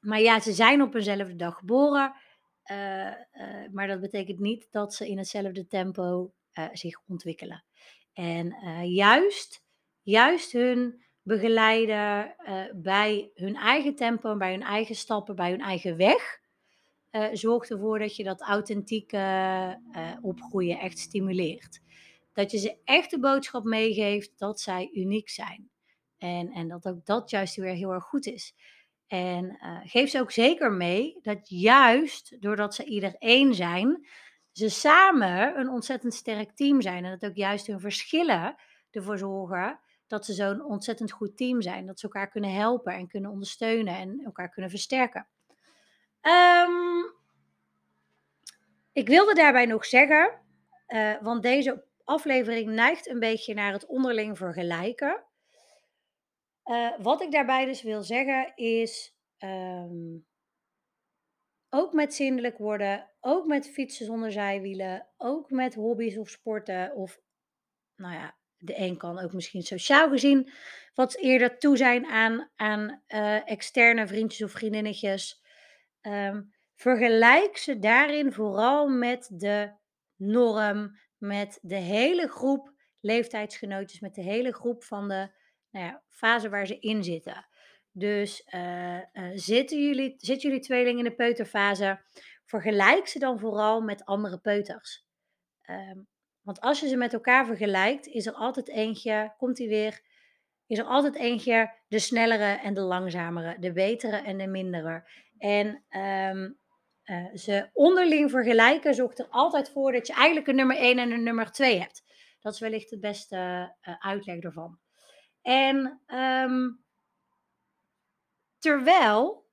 maar 0.00 0.20
ja, 0.20 0.40
ze 0.40 0.52
zijn 0.52 0.82
op 0.82 0.94
eenzelfde 0.94 1.36
dag 1.36 1.56
geboren, 1.56 2.14
eh, 2.62 3.08
eh, 3.08 3.70
maar 3.72 3.86
dat 3.86 4.00
betekent 4.00 4.38
niet 4.38 4.68
dat 4.70 4.94
ze 4.94 5.08
in 5.08 5.18
hetzelfde 5.18 5.66
tempo, 5.66 6.32
eh, 6.52 6.68
zich 6.72 7.00
ontwikkelen. 7.06 7.64
En, 8.12 8.56
juist 8.88 9.64
juist 10.02 10.52
hun 10.52 11.04
begeleiden, 11.22 12.36
eh, 12.36 12.64
bij 12.74 13.30
hun 13.34 13.56
eigen 13.56 13.94
tempo, 13.94 14.36
bij 14.36 14.50
hun 14.50 14.62
eigen 14.62 14.94
stappen, 14.94 15.36
bij 15.36 15.50
hun 15.50 15.60
eigen 15.60 15.96
weg, 15.96 16.40
eh, 17.10 17.28
zorgt 17.32 17.70
ervoor 17.70 17.98
dat 17.98 18.16
je 18.16 18.24
dat 18.24 18.40
authentieke, 18.40 19.16
eh, 19.92 20.10
opgroeien 20.20 20.78
echt 20.78 20.98
stimuleert. 20.98 21.80
Dat 22.32 22.50
je 22.50 22.58
ze 22.58 22.76
echt 22.84 23.10
de 23.10 23.18
boodschap 23.18 23.64
meegeeft 23.64 24.38
dat 24.38 24.60
zij 24.60 24.90
uniek 24.92 25.28
zijn. 25.28 25.70
En 26.18 26.50
en 26.52 26.68
dat 26.68 26.86
ook 26.86 27.06
dat 27.06 27.30
juist 27.30 27.56
weer 27.56 27.74
heel 27.74 27.92
erg 27.92 28.04
goed 28.04 28.26
is. 28.26 28.54
En, 29.06 29.58
geef 29.84 30.10
ze 30.10 30.20
ook 30.20 30.30
zeker 30.30 30.72
mee 30.72 31.18
dat 31.22 31.48
juist 31.48 32.36
doordat 32.40 32.74
ze 32.74 32.84
ieder 32.84 33.14
één 33.18 33.54
zijn, 33.54 34.06
ze 34.52 34.68
samen 34.68 35.58
een 35.58 35.68
ontzettend 35.68 36.14
sterk 36.14 36.50
team 36.50 36.80
zijn. 36.80 37.04
En 37.04 37.18
dat 37.18 37.30
ook 37.30 37.36
juist 37.36 37.66
hun 37.66 37.80
verschillen 37.80 38.56
ervoor 38.90 39.18
zorgen 39.18 39.80
dat 40.12 40.24
ze 40.24 40.32
zo'n 40.32 40.64
ontzettend 40.64 41.12
goed 41.12 41.36
team 41.36 41.62
zijn. 41.62 41.86
Dat 41.86 42.00
ze 42.00 42.04
elkaar 42.04 42.30
kunnen 42.30 42.52
helpen 42.52 42.92
en 42.92 43.08
kunnen 43.08 43.30
ondersteunen 43.30 43.94
en 43.96 44.20
elkaar 44.24 44.50
kunnen 44.50 44.70
versterken. 44.70 45.28
Ehm 46.20 46.70
ik 48.92 49.08
wilde 49.08 49.34
daarbij 49.34 49.66
nog 49.66 49.84
zeggen, 49.84 50.40
eh, 50.86 51.20
want 51.20 51.42
deze 51.42 51.84
aflevering 52.04 52.70
neigt 52.70 53.08
een 53.08 53.18
beetje 53.18 53.54
naar 53.54 53.72
het 53.72 53.86
onderling 53.86 54.38
vergelijken. 54.38 55.24
Eh, 56.62 56.98
wat 56.98 57.22
ik 57.22 57.32
daarbij 57.32 57.64
dus 57.64 57.82
wil 57.82 58.02
zeggen 58.02 58.52
is, 58.54 59.14
ehm 59.38 60.18
ook 61.68 61.92
met 61.92 62.14
zindelijk 62.14 62.58
worden, 62.58 63.10
ook 63.20 63.46
met 63.46 63.70
fietsen 63.70 64.06
zonder 64.06 64.32
zijwielen, 64.32 65.06
ook 65.16 65.50
met 65.50 65.74
hobby's 65.74 66.16
of 66.16 66.28
sporten 66.28 66.94
of 66.94 67.20
nou 67.96 68.14
ja, 68.14 68.36
de 68.62 68.78
een 68.78 68.96
kan 68.96 69.18
ook 69.18 69.32
misschien 69.32 69.62
sociaal 69.62 70.08
gezien 70.08 70.50
wat 70.94 71.16
eerder 71.16 71.58
toe 71.58 71.76
zijn 71.76 72.06
aan 72.06 72.50
aan, 72.56 73.02
eh, 73.06 73.50
externe 73.50 74.06
vriendjes 74.06 74.42
of 74.42 74.50
vriendinnetjes. 74.50 75.42
Ehm, 76.00 76.42
vergelijk 76.74 77.56
ze 77.56 77.78
daarin 77.78 78.32
vooral 78.32 78.88
met 78.88 79.30
de 79.32 79.72
norm, 80.16 80.98
met 81.18 81.58
de 81.62 81.76
hele 81.76 82.28
groep 82.28 82.72
leeftijdsgenootjes, 83.00 84.00
met 84.00 84.14
de 84.14 84.22
hele 84.22 84.52
groep 84.52 84.84
van 84.84 85.08
de, 85.08 85.30
nou 85.70 85.86
ja, 85.86 86.02
fase 86.08 86.48
waar 86.48 86.66
ze 86.66 86.78
in 86.78 87.04
zitten. 87.04 87.46
Dus, 87.92 88.44
eh, 88.44 88.96
eh, 88.96 89.30
zitten 89.34 89.82
jullie 89.82 90.14
zitten 90.16 90.48
jullie 90.48 90.64
tweeling 90.64 90.98
in 90.98 91.04
de 91.04 91.14
peuterfase, 91.14 92.00
vergelijk 92.44 93.06
ze 93.06 93.18
dan 93.18 93.38
vooral 93.38 93.80
met 93.80 94.04
andere 94.04 94.38
peuters. 94.38 95.04
Ehm, 95.62 95.98
want 96.42 96.60
als 96.60 96.80
je 96.80 96.88
ze 96.88 96.96
met 96.96 97.12
elkaar 97.12 97.46
vergelijkt, 97.46 98.06
is 98.06 98.26
er 98.26 98.32
altijd 98.32 98.68
eentje 98.68 99.34
komt-ie 99.38 99.68
weer, 99.68 100.00
is 100.66 100.78
er 100.78 100.84
altijd 100.84 101.14
eentje 101.14 101.72
de 101.88 101.98
snellere 101.98 102.44
en 102.44 102.74
de 102.74 102.80
langzamere, 102.80 103.58
de 103.58 103.72
betere 103.72 104.16
en 104.16 104.38
de 104.38 104.46
mindere. 104.46 105.08
En, 105.38 105.84
ehm, 105.88 106.50
eh, 107.02 107.34
ze 107.34 107.68
onderling 107.72 108.30
vergelijken 108.30 108.94
zorgt 108.94 109.18
er 109.18 109.28
altijd 109.28 109.70
voor 109.70 109.92
dat 109.92 110.06
je 110.06 110.12
eigenlijk 110.12 110.46
een 110.46 110.56
nummer 110.56 110.76
1 110.76 110.98
en 110.98 111.10
een 111.10 111.22
nummer 111.22 111.52
2 111.52 111.78
hebt. 111.78 112.02
Dat 112.40 112.54
is 112.54 112.60
wellicht 112.60 112.90
de 112.90 112.98
beste, 112.98 113.36
eh, 113.80 113.94
uitleg 113.98 114.40
daarvan. 114.40 114.78
En, 115.42 116.00
ehm 116.06 116.80
terwijl 118.58 119.50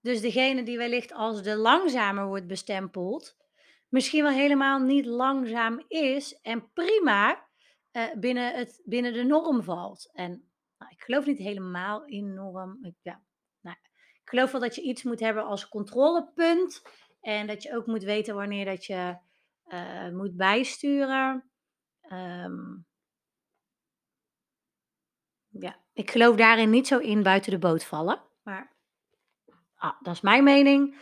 dus 0.00 0.20
degene 0.20 0.62
die 0.62 0.78
wellicht 0.78 1.12
als 1.12 1.42
de 1.42 1.56
langzamer 1.56 2.26
wordt 2.26 2.46
bestempeld, 2.46 3.36
misschien 3.88 4.22
wel 4.22 4.32
helemaal 4.32 4.78
niet 4.78 5.06
langzaam 5.06 5.84
is 5.88 6.40
en 6.42 6.72
prima, 6.72 7.48
eh, 7.90 8.14
binnen 8.14 8.54
het 8.54 8.82
binnen 8.84 9.12
de 9.12 9.24
norm 9.24 9.62
valt. 9.62 10.10
En, 10.12 10.30
nou, 10.78 10.92
ik 10.92 11.02
geloof 11.02 11.26
niet 11.26 11.38
helemaal 11.38 12.04
in 12.04 12.34
norm. 12.34 12.84
Ik 12.84 12.94
ja, 13.02 13.22
nou, 13.60 13.76
ik 14.22 14.28
geloof 14.28 14.52
wel 14.52 14.60
dat 14.60 14.74
je 14.74 14.82
iets 14.82 15.02
moet 15.02 15.20
hebben 15.20 15.44
als 15.44 15.68
controlepunt 15.68 16.82
en 17.20 17.46
dat 17.46 17.62
je 17.62 17.76
ook 17.76 17.86
moet 17.86 18.02
weten 18.02 18.34
wanneer 18.34 18.64
dat 18.64 18.84
je, 18.84 19.18
eh, 19.64 20.08
moet 20.08 20.36
bijsturen. 20.36 21.50
Ehm 22.00 22.84
ja, 25.60 25.76
ik 25.92 26.10
geloof 26.10 26.36
daarin 26.36 26.70
niet 26.70 26.86
zo 26.86 26.98
in 26.98 27.22
buiten 27.22 27.50
de 27.50 27.58
boot 27.58 27.84
vallen, 27.84 28.22
maar 28.42 28.76
ah, 29.74 30.00
dat 30.02 30.14
is 30.14 30.20
mijn 30.20 30.44
mening. 30.44 30.96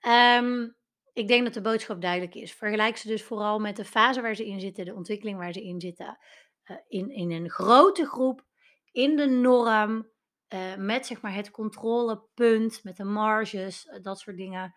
Ehm, 0.00 0.68
ik 1.16 1.28
denk 1.28 1.44
dat 1.44 1.54
de 1.54 1.60
boodschap 1.60 2.00
duidelijk 2.00 2.34
is. 2.34 2.52
Vergelijk 2.52 2.96
ze 2.96 3.08
dus 3.08 3.22
vooral 3.22 3.58
met 3.58 3.76
de 3.76 3.84
fase 3.84 4.20
waar 4.20 4.34
ze 4.34 4.46
in 4.46 4.60
zitten, 4.60 4.84
de 4.84 4.94
ontwikkeling 4.94 5.38
waar 5.38 5.52
ze 5.52 5.62
in 5.62 5.80
zitten, 5.80 6.18
eh, 6.62 6.76
in 6.88 7.10
in 7.10 7.30
een 7.30 7.50
grote 7.50 8.06
groep, 8.06 8.44
in 8.92 9.16
de 9.16 9.26
norm, 9.26 10.10
eh, 10.48 10.76
met 10.76 11.06
zeg 11.06 11.20
maar 11.20 11.34
het 11.34 11.50
controlepunt, 11.50 12.80
met 12.84 12.96
de 12.96 13.04
marges, 13.04 13.86
eh, 13.86 14.02
dat 14.02 14.18
soort 14.18 14.36
dingen, 14.36 14.74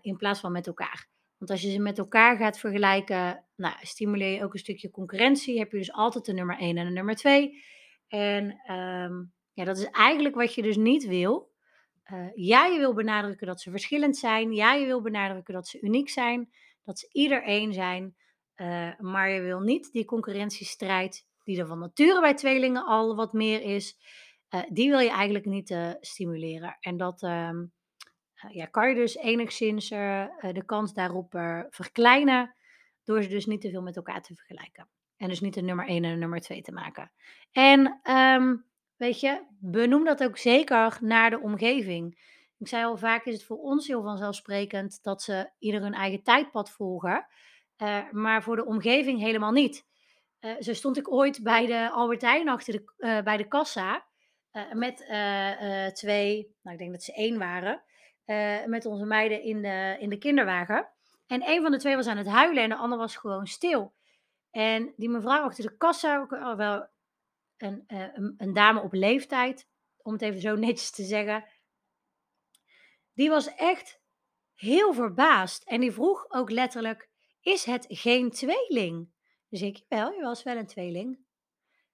in 0.00 0.16
plaats 0.16 0.40
van 0.40 0.52
met 0.52 0.66
elkaar. 0.66 1.08
Want 1.38 1.50
als 1.50 1.62
je 1.62 1.70
ze 1.70 1.78
met 1.78 1.98
elkaar 1.98 2.36
gaat 2.36 2.58
vergelijken, 2.58 3.46
nou, 3.56 3.74
stimuleer 3.80 4.34
je 4.34 4.44
ook 4.44 4.52
een 4.52 4.58
stukje 4.58 4.90
concurrentie. 4.90 5.58
Heb 5.58 5.70
je 5.70 5.78
dus 5.78 5.92
altijd 5.92 6.28
een 6.28 6.34
nummer 6.34 6.56
1 6.60 6.76
en 6.76 6.86
een 6.86 6.92
nummer 6.92 7.16
2. 7.16 7.62
En, 8.08 8.60
ehm, 8.66 9.12
ja, 9.52 9.64
dat 9.64 9.78
is 9.78 9.84
eigenlijk 9.90 10.34
wat 10.34 10.54
je 10.54 10.62
dus 10.62 10.76
niet 10.76 11.06
wil. 11.06 11.49
Eh, 12.12 12.26
ja, 12.34 12.66
je 12.66 12.78
wil 12.78 12.94
benadrukken 12.94 13.46
dat 13.46 13.60
ze 13.60 13.70
verschillend 13.70 14.16
zijn. 14.16 14.52
Ja, 14.52 14.72
je 14.72 14.86
wil 14.86 15.02
benadrukken 15.02 15.54
dat 15.54 15.68
ze 15.68 15.80
uniek 15.80 16.08
zijn, 16.08 16.50
dat 16.84 16.98
ze 16.98 17.08
ieder 17.12 17.42
één 17.42 17.72
zijn. 17.72 18.14
Eh, 18.60 18.98
maar 18.98 19.30
je 19.30 19.40
wil 19.40 19.60
niet 19.60 19.92
die 19.92 20.04
concurrentiestrijd, 20.04 21.26
die 21.44 21.60
er 21.60 21.66
van 21.66 21.78
nature 21.78 22.20
bij 22.20 22.34
tweelingen 22.34 22.84
al 22.84 23.16
wat 23.16 23.32
meer 23.32 23.62
is, 23.62 23.96
eh, 24.48 24.62
die 24.68 24.90
wil 24.90 24.98
je 24.98 25.10
eigenlijk 25.10 25.44
niet, 25.44 25.76
stimuleren. 26.00 26.76
En 26.80 26.96
dat, 26.96 27.22
ehm, 27.22 27.64
eh, 28.34 28.50
ja, 28.50 28.66
kan 28.66 28.88
je 28.88 28.94
dus 28.94 29.16
enigszins, 29.16 29.88
de 29.88 30.62
kans 30.66 30.92
daarop, 30.94 31.30
verkleinen, 31.70 32.54
door 33.04 33.22
ze 33.22 33.28
dus 33.28 33.46
niet 33.46 33.60
te 33.60 33.70
veel 33.70 33.82
met 33.82 33.96
elkaar 33.96 34.22
te 34.22 34.34
vergelijken. 34.34 34.88
En 35.16 35.28
dus 35.28 35.40
niet 35.40 35.56
een 35.56 35.64
nummer 35.64 35.88
1 35.88 36.04
en 36.04 36.10
een 36.10 36.18
nummer 36.18 36.40
2 36.40 36.62
te 36.62 36.72
maken. 36.72 37.12
En, 37.52 38.00
ehm, 38.02 38.56
weet 39.00 39.20
je, 39.20 39.42
benoem 39.58 40.04
dat 40.04 40.22
ook 40.22 40.38
zeker 40.38 40.98
naar 41.00 41.30
de 41.30 41.40
omgeving. 41.40 42.18
Ik 42.58 42.68
zei 42.68 42.84
al, 42.84 42.96
vaak 42.96 43.24
is 43.24 43.34
het 43.34 43.44
voor 43.44 43.58
ons 43.58 43.86
heel 43.86 44.02
vanzelfsprekend 44.02 45.02
dat 45.02 45.22
ze 45.22 45.50
ieder 45.58 45.80
hun 45.80 45.94
eigen 45.94 46.22
tijdpad 46.22 46.70
volgen, 46.70 47.26
eh, 47.76 48.10
maar 48.10 48.42
voor 48.42 48.56
de 48.56 48.64
omgeving 48.64 49.20
helemaal 49.20 49.52
niet. 49.52 49.86
Eh, 50.40 50.52
zo 50.60 50.72
stond 50.72 50.96
ik 50.96 51.12
ooit 51.12 51.42
bij 51.42 51.66
de 51.66 51.90
Albert 51.90 52.20
Heijn 52.20 52.48
achter 52.48 52.72
de 52.72 52.92
eh, 52.98 53.22
bij 53.22 53.36
de 53.36 53.48
kassa, 53.48 54.04
met, 54.72 54.96
2, 55.94 56.54
nou, 56.62 56.76
ik 56.76 56.78
denk 56.78 56.92
dat 56.92 57.02
ze 57.02 57.12
1 57.14 57.38
waren, 57.38 57.82
met 58.66 58.86
onze 58.86 59.04
meiden 59.04 59.42
in 59.42 59.62
de 59.62 59.96
in 59.98 60.08
de 60.08 60.18
kinderwagen. 60.18 60.88
En 61.26 61.48
een 61.48 61.62
van 61.62 61.70
de 61.70 61.78
2 61.78 61.96
was 61.96 62.06
aan 62.06 62.16
het 62.16 62.26
huilen 62.26 62.62
en 62.62 62.68
de 62.68 62.76
ander 62.76 62.98
was 62.98 63.16
gewoon 63.16 63.46
stil. 63.46 63.92
En 64.50 64.92
die 64.96 65.08
mevrouw 65.08 65.42
achter 65.42 65.64
de 65.64 65.76
kassa, 65.76 66.26
wel 66.56 66.88
een, 67.62 67.84
eh, 67.86 68.06
een 68.12 68.34
een 68.36 68.52
dame 68.52 68.82
op 68.82 68.92
leeftijd, 68.92 69.68
om 69.96 70.12
het 70.12 70.22
even 70.22 70.40
zo 70.40 70.56
netjes 70.66 70.90
te 70.90 71.04
zeggen 71.04 71.44
die 73.20 73.28
was 73.28 73.54
echt 73.54 74.00
heel 74.54 74.92
verbaasd 74.94 75.64
en 75.64 75.80
die 75.80 75.92
vroeg 75.92 76.24
ook 76.28 76.50
letterlijk: 76.50 77.10
"Is 77.40 77.64
het 77.64 77.86
geen 77.88 78.30
tweeling?" 78.30 79.12
Dus 79.48 79.62
ik: 79.62 79.84
"Jawel, 79.88 80.12
jawel, 80.12 80.32
is 80.32 80.42
wel 80.42 80.56
een 80.56 80.66
tweeling." 80.66 81.18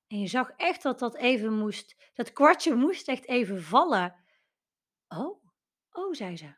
En 0.07 0.19
je 0.19 0.27
zag 0.27 0.51
echt 0.51 0.83
dat 0.83 0.99
dat 0.99 1.17
even 1.17 1.53
moest 1.53 2.11
dat 2.15 2.33
kwartje 2.33 2.75
moest 2.85 3.09
echt 3.09 3.27
even 3.29 3.63
vallen. 3.63 4.25
"Oh, 5.09 5.45
oh," 5.91 6.13
zei 6.13 6.37
ze. 6.37 6.55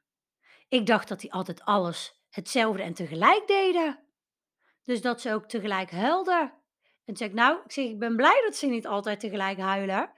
"Ik 0.69 0.87
dacht 0.87 1.09
dat 1.09 1.21
die 1.21 1.33
altijd 1.33 1.63
alles 1.63 2.23
hetzelfde 2.31 2.83
en 2.83 2.95
tegelijk 2.95 3.47
deden. 3.47 4.05
Dus 4.85 5.01
dat 5.01 5.21
ze 5.21 5.33
ook 5.33 5.49
tegelijk 5.49 5.91
huilden." 5.91 6.58
En 7.09 7.15
toen 7.15 7.17
zei 7.17 7.31
ik: 7.31 7.37
"Nou," 7.37 7.61
ik 7.65 7.73
zeg, 7.73 7.85
"ik 7.85 7.99
ben 7.99 8.17
blij 8.17 8.43
dat 8.45 8.57
ze 8.57 8.67
niet 8.67 8.87
altijd 8.87 9.21
tegelijk 9.21 9.59
huilen, 9.59 10.11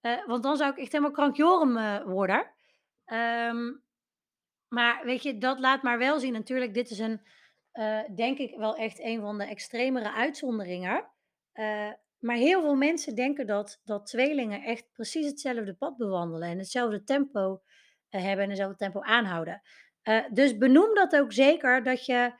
eh, 0.00 0.26
want 0.26 0.42
dan 0.42 0.56
zou 0.56 0.70
ik 0.70 0.78
echt 0.78 0.92
helemaal 0.92 1.12
krankjoren, 1.12 1.76
eh, 1.76 2.04
worden." 2.04 2.50
Ehm, 3.04 3.72
maar 4.68 5.04
weet 5.04 5.22
je, 5.22 5.38
dat 5.38 5.58
laat 5.58 5.82
maar 5.82 5.98
wel 5.98 6.18
zien 6.18 6.32
natuurlijk, 6.32 6.74
dit 6.74 6.90
is 6.90 6.98
een, 6.98 7.20
eh, 7.72 8.00
denk 8.14 8.38
ik 8.38 8.56
wel 8.56 8.76
echt 8.76 9.00
een 9.00 9.20
van 9.20 9.38
de 9.38 9.44
extremere 9.44 10.12
uitzonderingen. 10.12 11.06
Maar 12.18 12.36
heel 12.36 12.60
veel 12.60 12.74
mensen 12.74 13.14
denken 13.14 13.46
dat 13.46 13.80
dat 13.84 14.06
tweelingen 14.06 14.62
echt 14.62 14.92
precies 14.92 15.26
hetzelfde 15.26 15.74
pad 15.74 15.96
bewandelen 15.96 16.48
en 16.48 16.58
hetzelfde 16.58 17.04
tempo, 17.04 17.62
hebben 18.08 18.44
en 18.44 18.48
hetzelfde 18.48 18.76
tempo 18.76 19.00
aanhouden. 19.00 19.62
Dus 20.30 20.56
benoem 20.56 20.94
dat 20.94 21.16
ook 21.16 21.32
zeker 21.32 21.82
dat 21.82 22.06
je, 22.06 22.32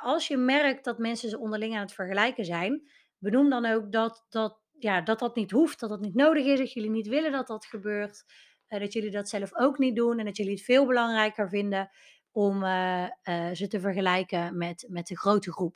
als 0.00 0.28
je 0.28 0.36
merkt 0.36 0.84
dat 0.84 0.98
mensen 0.98 1.28
ze 1.28 1.38
onderling 1.38 1.74
aan 1.74 1.80
het 1.80 1.92
vergelijken 1.92 2.44
zijn, 2.44 2.82
benoem 3.22 3.50
dan 3.50 3.64
ook 3.64 3.92
dat 3.92 4.26
dat, 4.28 4.60
ja, 4.78 5.00
dat 5.00 5.18
dat 5.18 5.36
niet 5.36 5.50
hoeft, 5.50 5.80
dat 5.80 5.90
dat 5.90 6.00
niet 6.00 6.14
nodig 6.14 6.44
is, 6.44 6.58
dat 6.58 6.72
jullie 6.72 6.90
niet 6.90 7.06
willen 7.06 7.32
dat 7.32 7.46
dat 7.46 7.66
gebeurt, 7.66 8.24
eh, 8.66 8.80
dat 8.80 8.92
jullie 8.92 9.10
dat 9.10 9.28
zelf 9.28 9.54
ook 9.54 9.78
niet 9.78 9.96
doen 9.96 10.18
en 10.18 10.24
dat 10.24 10.36
jullie 10.36 10.52
het 10.52 10.62
veel 10.62 10.86
belangrijker 10.86 11.48
vinden 11.48 11.90
om 12.30 12.62
eh, 12.62 13.04
eh, 13.04 13.54
ze 13.54 13.68
te 13.68 13.80
vergelijken 13.80 14.56
met, 14.56 14.86
met 14.88 15.06
de 15.06 15.18
grote 15.18 15.52
groep. 15.52 15.74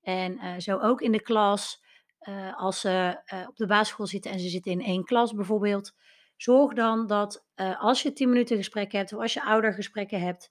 En 0.00 0.62
zo 0.62 0.78
ook 0.78 1.00
in 1.00 1.12
de 1.12 1.22
klas, 1.22 1.82
als 2.56 2.80
ze 2.80 3.20
op 3.48 3.56
de 3.56 3.66
basisschool 3.66 4.06
zitten 4.06 4.30
en 4.30 4.40
ze 4.40 4.48
zitten 4.48 4.72
in 4.72 4.80
één 4.80 5.04
klas 5.04 5.32
bijvoorbeeld, 5.32 5.92
zorg 6.36 6.72
dan 6.72 7.06
dat 7.06 7.44
als 7.78 8.02
je 8.02 8.12
10 8.12 8.28
minuten 8.28 8.56
gesprek 8.56 8.92
hebt 8.92 9.12
of 9.12 9.20
als 9.20 9.32
je 9.32 9.44
oudergesprekken 9.44 10.20
hebt, 10.20 10.50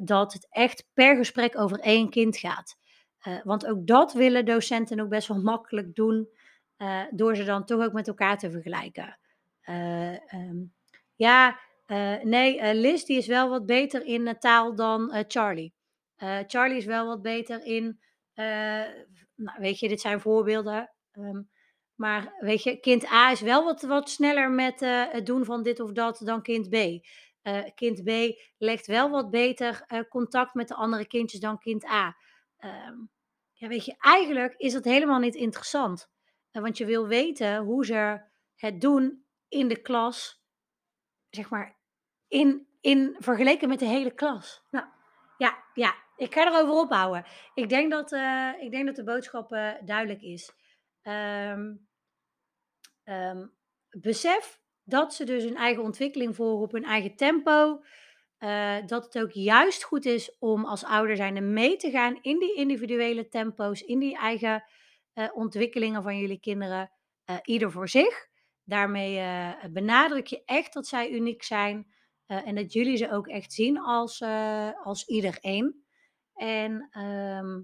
dat 0.00 0.32
het 0.32 0.46
echt 0.50 0.88
per 0.94 1.16
gesprek 1.16 1.58
over 1.58 1.78
één 1.78 2.10
kind 2.10 2.36
gaat. 2.36 2.76
Eh, 3.18 3.38
want 3.44 3.66
ook 3.66 3.86
dat 3.86 4.12
willen 4.12 4.44
docenten 4.44 5.00
ook 5.00 5.08
best 5.08 5.28
wel 5.28 5.40
makkelijk 5.40 5.94
doen, 5.94 6.28
eh, 6.76 7.02
door 7.10 7.36
ze 7.36 7.44
dan 7.44 7.64
toch 7.64 7.84
ook 7.84 7.92
met 7.92 8.08
elkaar 8.08 8.38
te 8.38 8.50
vergelijken. 8.50 9.18
Eh, 9.60 10.32
ehm, 10.32 10.56
ja, 11.16 11.58
nee, 12.22 12.74
Liz 12.74 13.04
die 13.04 13.16
is 13.16 13.26
wel 13.26 13.48
wat 13.48 13.66
beter 13.66 14.04
in 14.04 14.36
taal 14.38 14.74
dan 14.74 15.24
Charlie. 15.28 15.74
Charlie 16.46 16.76
is 16.76 16.84
wel 16.84 17.06
wat 17.06 17.22
beter 17.22 17.64
in, 17.64 18.00
nou, 19.34 19.58
weet 19.58 19.78
je, 19.78 19.88
dit 19.88 20.00
zijn 20.00 20.20
voorbeelden. 20.20 20.90
ehm, 21.12 21.42
maar 21.94 22.34
weet 22.40 22.62
je, 22.62 22.80
kind 22.80 23.12
A 23.12 23.30
is 23.30 23.40
wel 23.40 23.64
wat, 23.64 23.82
wat 23.82 24.10
sneller 24.10 24.50
met 24.50 24.80
het 25.10 25.26
doen 25.26 25.44
van 25.44 25.62
dit 25.62 25.80
of 25.80 25.92
dat 25.92 26.20
dan 26.24 26.42
kind 26.42 26.68
B. 26.68 26.76
Kind 27.74 28.04
B 28.04 28.10
legt 28.58 28.86
wel 28.86 29.10
wat 29.10 29.30
beter 29.30 29.86
contact 30.08 30.54
met 30.54 30.68
de 30.68 30.74
andere 30.74 31.06
kindjes 31.06 31.40
dan 31.40 31.58
kind 31.58 31.84
A. 31.84 32.16
Ehm, 32.58 32.96
ja, 33.52 33.68
weet 33.68 33.84
je, 33.84 33.94
eigenlijk 33.98 34.54
is 34.56 34.72
dat 34.72 34.84
helemaal 34.84 35.18
niet 35.18 35.34
interessant. 35.34 36.10
Eh, 36.50 36.62
want 36.62 36.78
je 36.78 36.84
wil 36.84 37.06
weten 37.06 37.56
hoe 37.56 37.84
ze 37.84 38.20
het 38.54 38.80
doen 38.80 39.24
in 39.48 39.68
de 39.68 39.80
klas, 39.82 40.42
zeg 41.30 41.50
maar, 41.50 41.76
in, 42.28 42.66
in 42.80 43.16
vergeleken 43.18 43.68
met 43.68 43.78
de 43.78 43.86
hele 43.86 44.14
klas. 44.14 44.62
Nou, 44.70 44.86
ja, 45.38 45.64
ja, 45.74 45.94
ik 46.16 46.34
ga 46.34 46.46
erover 46.46 46.74
ophouden. 46.74 47.24
Ik 47.54 47.68
denk 47.68 47.90
dat, 47.90 48.12
eh, 48.12 48.52
ik 48.60 48.70
denk 48.70 48.86
dat 48.86 48.96
de 48.96 49.04
boodschap 49.04 49.52
eh, 49.52 49.72
duidelijk 49.84 50.22
is. 50.22 50.52
Ehm, 51.02 51.74
ehm, 53.04 53.46
besef 53.90 54.60
dat 54.84 55.14
ze 55.14 55.24
dus 55.24 55.44
hun 55.44 55.56
eigen 55.56 55.82
ontwikkeling 55.82 56.36
volgen 56.36 56.64
op 56.64 56.72
hun 56.72 56.84
eigen 56.84 57.16
tempo. 57.16 57.82
Eh, 58.38 58.76
dat 58.86 59.04
het 59.04 59.18
ook 59.18 59.32
juist 59.32 59.82
goed 59.82 60.04
is 60.04 60.36
om 60.38 60.64
als 60.64 60.84
ouder 60.84 61.16
zijnde 61.16 61.40
mee 61.40 61.76
te 61.76 61.90
gaan 61.90 62.18
in 62.22 62.38
die 62.38 62.54
individuele 62.54 63.28
tempo's, 63.28 63.82
in 63.82 63.98
die 63.98 64.16
eigen 64.16 64.64
eh, 65.12 65.28
ontwikkelingen 65.34 66.02
van 66.02 66.18
jullie 66.18 66.40
kinderen, 66.40 66.90
eh, 67.24 67.36
ieder 67.42 67.70
voor 67.70 67.88
zich. 67.88 68.26
Daarmee 68.64 69.22
benadruk 69.70 70.26
je 70.26 70.42
echt 70.44 70.72
dat 70.72 70.86
zij 70.86 71.10
uniek 71.10 71.42
zijn 71.42 71.92
en 72.26 72.54
dat 72.54 72.72
jullie 72.72 72.96
ze 72.96 73.10
ook 73.10 73.26
echt 73.26 73.52
zien 73.52 73.78
als, 73.78 74.22
als 74.84 75.06
iedereen. 75.06 75.84
En 76.34 76.88
ehm, 76.90 77.60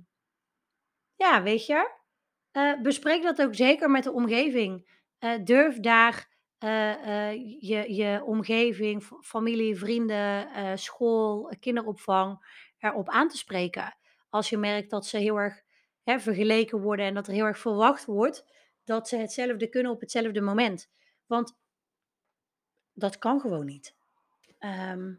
ja, 1.17 1.43
weet 1.43 1.67
je, 1.67 1.91
bespreek 2.83 3.23
dat 3.23 3.43
ook 3.43 3.55
zeker 3.55 3.91
met 3.91 4.05
de 4.05 4.13
omgeving. 4.13 5.01
Durf 5.45 5.81
daar 5.81 6.34
je, 7.61 7.95
je 7.95 8.23
omgeving, 8.25 9.03
familie, 9.23 9.77
vrienden, 9.77 10.53
eh, 10.53 10.73
school, 10.75 11.51
eh, 11.51 11.59
kinderopvang 11.61 12.47
erop 12.79 13.09
aan 13.09 13.29
te 13.29 13.37
spreken. 13.37 13.97
Als 14.29 14.49
je 14.49 14.57
merkt 14.57 14.91
dat 14.91 15.07
ze 15.07 15.19
heel 15.19 15.37
erg 15.37 15.63
hè, 16.03 16.21
vergeleken 16.21 16.81
worden 16.81 17.07
en 17.07 17.15
dat 17.15 17.27
er 17.27 17.33
heel 17.33 17.45
erg 17.45 17.59
verwacht 17.59 18.05
wordt 18.05 18.45
dat 18.85 19.09
ze 19.09 19.17
hetzelfde 19.17 19.69
kunnen 19.69 19.93
op 19.93 20.01
hetzelfde 20.01 20.41
moment. 20.41 20.91
Want 21.27 21.57
dat 22.93 23.19
kan 23.19 23.41
gewoon 23.41 23.65
niet. 23.67 23.97
Ehm, 24.59 25.13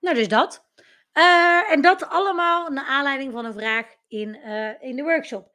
nou, 0.00 0.14
dus 0.14 0.28
dat. 0.28 0.66
Eh, 1.12 1.70
en 1.70 1.80
dat 1.80 2.08
allemaal 2.08 2.70
naar 2.70 2.84
aanleiding 2.84 3.32
van 3.32 3.44
een 3.44 3.52
vraag 3.52 3.86
in, 4.08 4.34
eh, 4.34 4.82
in 4.82 4.96
de 4.96 5.02
workshop. 5.02 5.50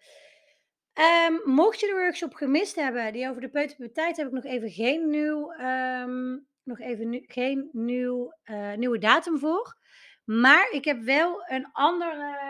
Ehm, 0.94 1.34
mocht 1.44 1.80
je 1.80 1.88
de 1.88 1.94
workshop 1.94 2.34
gemist 2.34 2.76
hebben, 2.76 3.14
die 3.14 3.30
over 3.30 3.42
de 3.42 3.50
peuterpuberteit, 3.50 4.18
heb 4.18 4.28
ik 4.28 4.34
nog 4.34 4.44
even 4.44 4.72
geen 4.72 5.10
nieuw, 5.10 5.52
ehm, 5.52 6.38
nog 6.64 6.80
even 6.80 7.24
geen 7.28 7.70
nieuw, 7.72 8.34
eh, 8.44 8.74
nieuwe 8.74 8.98
datum 8.98 9.40
voor. 9.40 9.78
Maar 10.24 10.72
ik 10.72 10.86
heb 10.86 11.02
wel 11.02 11.44
een 11.48 11.70
andere 11.72 12.42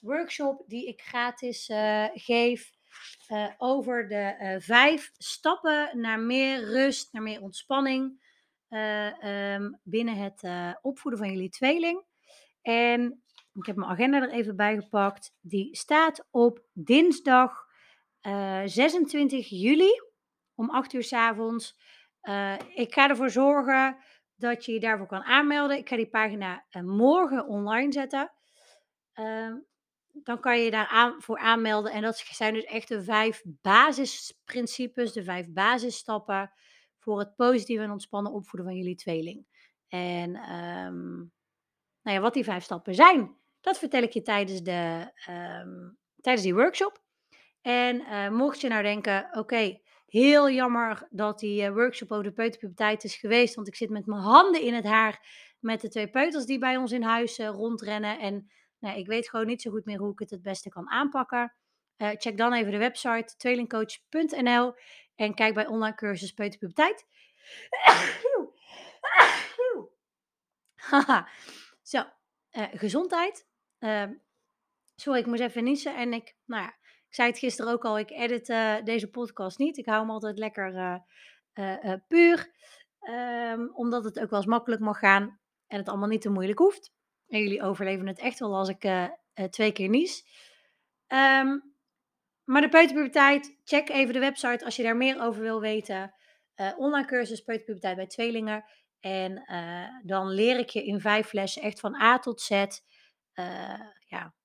workshop 0.00 0.62
die 0.66 0.86
ik 0.86 1.00
gratis 1.00 1.68
eh, 1.68 2.04
geef 2.12 2.70
eh, 3.26 3.48
over 3.56 4.08
de 4.08 4.56
vijf 4.60 5.10
stappen 5.18 6.00
naar 6.00 6.20
meer 6.20 6.64
rust, 6.64 7.12
naar 7.12 7.22
meer 7.22 7.42
ontspanning 7.42 8.24
eh, 8.68 9.24
ehm, 9.24 9.72
binnen 9.82 10.16
het 10.16 10.42
opvoeden 10.82 11.20
van 11.20 11.32
jullie 11.32 11.48
tweeling. 11.48 12.04
En 12.62 13.22
ik 13.52 13.66
heb 13.66 13.76
mijn 13.76 13.90
agenda 13.90 14.22
er 14.22 14.30
even 14.30 14.56
bij 14.56 14.74
gepakt. 14.76 15.34
Die 15.40 15.76
staat 15.76 16.26
op 16.30 16.62
dinsdag 16.72 17.65
eh, 18.26 18.62
26 18.64 19.48
juli 19.48 20.00
om 20.54 20.70
8 20.70 20.92
uur 20.92 21.02
s 21.02 21.12
avonds. 21.12 21.78
Eh, 22.20 22.54
ik 22.74 22.94
ga 22.94 23.08
ervoor 23.08 23.30
zorgen 23.30 23.96
dat 24.36 24.64
je 24.64 24.72
je 24.72 24.80
daarvoor 24.80 25.06
kan 25.06 25.22
aanmelden. 25.22 25.76
Ik 25.76 25.88
ga 25.88 25.96
die 25.96 26.08
pagina 26.08 26.64
eh, 26.68 26.82
morgen 26.82 27.46
online 27.46 27.92
zetten. 27.92 28.32
Ehm, 29.12 29.56
dan 30.12 30.40
kan 30.40 30.58
je 30.58 30.64
je 30.64 30.70
daar 30.70 30.86
aan, 30.86 31.18
aanmelden. 31.26 31.92
En 31.92 32.02
dat 32.02 32.16
zijn 32.16 32.54
dus 32.54 32.64
echt 32.64 32.88
de 32.88 33.02
vijf 33.02 33.42
basisprincipes, 33.44 35.12
de 35.12 35.24
vijf 35.24 35.52
basisstappen 35.52 36.52
voor 36.98 37.18
het 37.18 37.36
positieve 37.36 37.82
en 37.82 37.90
ontspannen 37.90 38.32
opvoeden 38.32 38.70
van 38.70 38.78
jullie 38.78 38.96
tweeling. 38.96 39.46
En 39.88 40.34
ehm, 40.34 41.14
nou 42.02 42.16
ja, 42.16 42.20
wat 42.20 42.34
die 42.34 42.44
vijf 42.44 42.64
stappen 42.64 42.94
zijn, 42.94 43.36
dat 43.60 43.78
vertel 43.78 44.02
ik 44.02 44.12
je 44.12 44.22
tijdens, 44.22 44.62
de, 44.62 45.12
ehm, 45.26 45.90
tijdens 46.20 46.44
die 46.44 46.54
workshop. 46.54 47.04
En 47.66 48.00
eh, 48.00 48.28
mocht 48.28 48.60
je 48.60 48.68
nou 48.68 48.82
denken, 48.82 49.28
oké, 49.32 49.80
heel 50.06 50.50
jammer 50.50 51.06
dat 51.10 51.38
die 51.38 51.62
eh, 51.62 51.72
workshop 51.72 52.10
over 52.10 52.24
de 52.24 52.32
peuterpuberteit 52.32 53.04
is 53.04 53.14
geweest, 53.16 53.54
want 53.54 53.68
ik 53.68 53.74
zit 53.74 53.90
met 53.90 54.06
mijn 54.06 54.20
handen 54.20 54.60
in 54.60 54.74
het 54.74 54.84
haar 54.84 55.28
met 55.60 55.80
de 55.80 55.88
twee 55.88 56.10
peuters 56.10 56.44
die 56.44 56.58
bij 56.58 56.76
ons 56.76 56.92
in 56.92 57.02
huis 57.02 57.38
eh, 57.38 57.48
rondrennen. 57.48 58.18
En 58.18 58.50
nou, 58.78 58.98
ik 58.98 59.06
weet 59.06 59.28
gewoon 59.28 59.46
niet 59.46 59.62
zo 59.62 59.70
goed 59.70 59.84
meer 59.84 59.98
hoe 59.98 60.12
ik 60.12 60.18
het 60.18 60.30
het 60.30 60.42
beste 60.42 60.68
kan 60.68 60.90
aanpakken. 60.90 61.54
Check 61.96 62.36
dan 62.36 62.52
even 62.52 62.72
de 62.72 62.78
website 62.78 63.36
tweelingcoach.nl 63.36 64.74
en 65.14 65.34
kijk 65.34 65.54
bij 65.54 65.66
online 65.66 65.94
cursus 65.94 66.32
peuterpuberteit. 66.32 67.06
Haha. 70.90 71.28
Zo, 71.82 72.04
gezondheid. 72.72 73.46
Ehm, 73.78 74.12
sorry, 74.94 75.20
ik 75.20 75.26
moest 75.26 75.40
even 75.40 75.64
niezen 75.64 75.96
en 75.96 76.12
ik, 76.12 76.34
nou 76.44 76.62
ja, 76.62 76.76
zei 77.16 77.28
het 77.28 77.38
gisteren 77.38 77.72
ook 77.72 77.84
al, 77.84 77.98
ik 77.98 78.10
edit 78.10 78.48
eh, 78.48 78.74
deze 78.84 79.10
podcast 79.10 79.58
niet. 79.58 79.76
Ik 79.76 79.86
hou 79.86 80.00
hem 80.00 80.10
altijd 80.10 80.38
lekker 80.38 80.74
eh, 81.52 81.92
eh, 81.92 82.00
puur, 82.08 82.54
Ehm, 83.00 83.66
omdat 83.72 84.04
het 84.04 84.20
ook 84.20 84.30
wel 84.30 84.38
eens 84.38 84.48
makkelijk 84.48 84.82
mag 84.82 84.98
gaan 84.98 85.40
en 85.66 85.78
het 85.78 85.88
allemaal 85.88 86.08
niet 86.08 86.20
te 86.20 86.30
moeilijk 86.30 86.58
hoeft. 86.58 86.92
En 87.28 87.40
jullie 87.40 87.62
overleven 87.62 88.06
het 88.06 88.18
echt 88.18 88.38
wel 88.38 88.56
als 88.56 88.68
ik 88.68 89.10
twee 89.50 89.72
keer 89.72 89.88
nies. 89.88 90.24
Ehm, 91.06 91.58
maar 92.44 92.60
de 92.60 92.68
peuterpuberteit, 92.68 93.58
check 93.64 93.88
even 93.88 94.12
de 94.12 94.18
website 94.18 94.64
als 94.64 94.76
je 94.76 94.82
daar 94.82 94.96
meer 94.96 95.22
over 95.22 95.42
wil 95.42 95.60
weten. 95.60 96.14
Online 96.76 97.06
cursus 97.06 97.40
peuterpuberteit 97.40 97.96
bij 97.96 98.06
tweelingen. 98.06 98.64
En 99.00 99.44
dan 100.04 100.28
leer 100.28 100.58
ik 100.58 100.70
je 100.70 100.84
in 100.84 101.00
vijf 101.00 101.32
lessen 101.32 101.62
echt 101.62 101.80
van 101.80 101.94
A 101.94 102.18
tot 102.18 102.40
Z. 102.40 102.66
ja, 104.06 104.35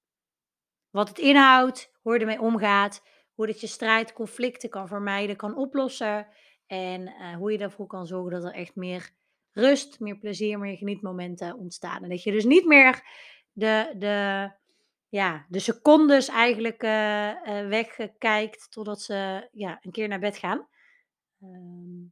wat 0.92 1.08
het 1.08 1.20
inhoudt, 1.20 1.92
hoe 2.02 2.14
je 2.14 2.20
ermee 2.20 2.42
omgaat, 2.42 3.04
hoe 3.34 3.46
dat 3.46 3.62
je 3.62 3.68
strijd, 3.68 4.14
conflicten 4.14 4.70
kan 4.70 4.88
vermijden, 4.88 5.36
kan 5.36 5.56
oplossen. 5.56 6.28
En 6.68 7.08
eh, 7.08 7.36
hoe 7.36 7.52
je 7.52 7.58
ervoor 7.58 7.88
kan 7.88 8.08
zorgen 8.08 8.32
dat 8.32 8.44
er 8.44 8.54
echt 8.54 8.76
meer 8.76 9.12
rust, 9.52 10.00
meer 10.00 10.18
plezier, 10.18 10.60
meer 10.60 10.78
genietmomenten 10.78 11.58
ontstaan. 11.58 12.04
En 12.04 12.10
dat 12.10 12.24
je 12.24 12.32
dus 12.32 12.46
niet 12.46 12.66
meer 12.66 13.04
de, 13.52 13.94
de, 13.98 14.50
ja, 15.10 15.46
de 15.50 15.60
secondes 15.60 16.28
eigenlijk 16.28 16.84
eh, 16.84 17.30
eh, 17.30 17.68
wegkijkt 17.68 18.72
totdat 18.72 19.02
ze 19.02 19.48
ja, 19.52 19.80
een 19.82 19.92
keer 19.92 20.08
naar 20.08 20.20
bed 20.20 20.38
gaan. 20.38 20.68
Ehm, 21.42 22.06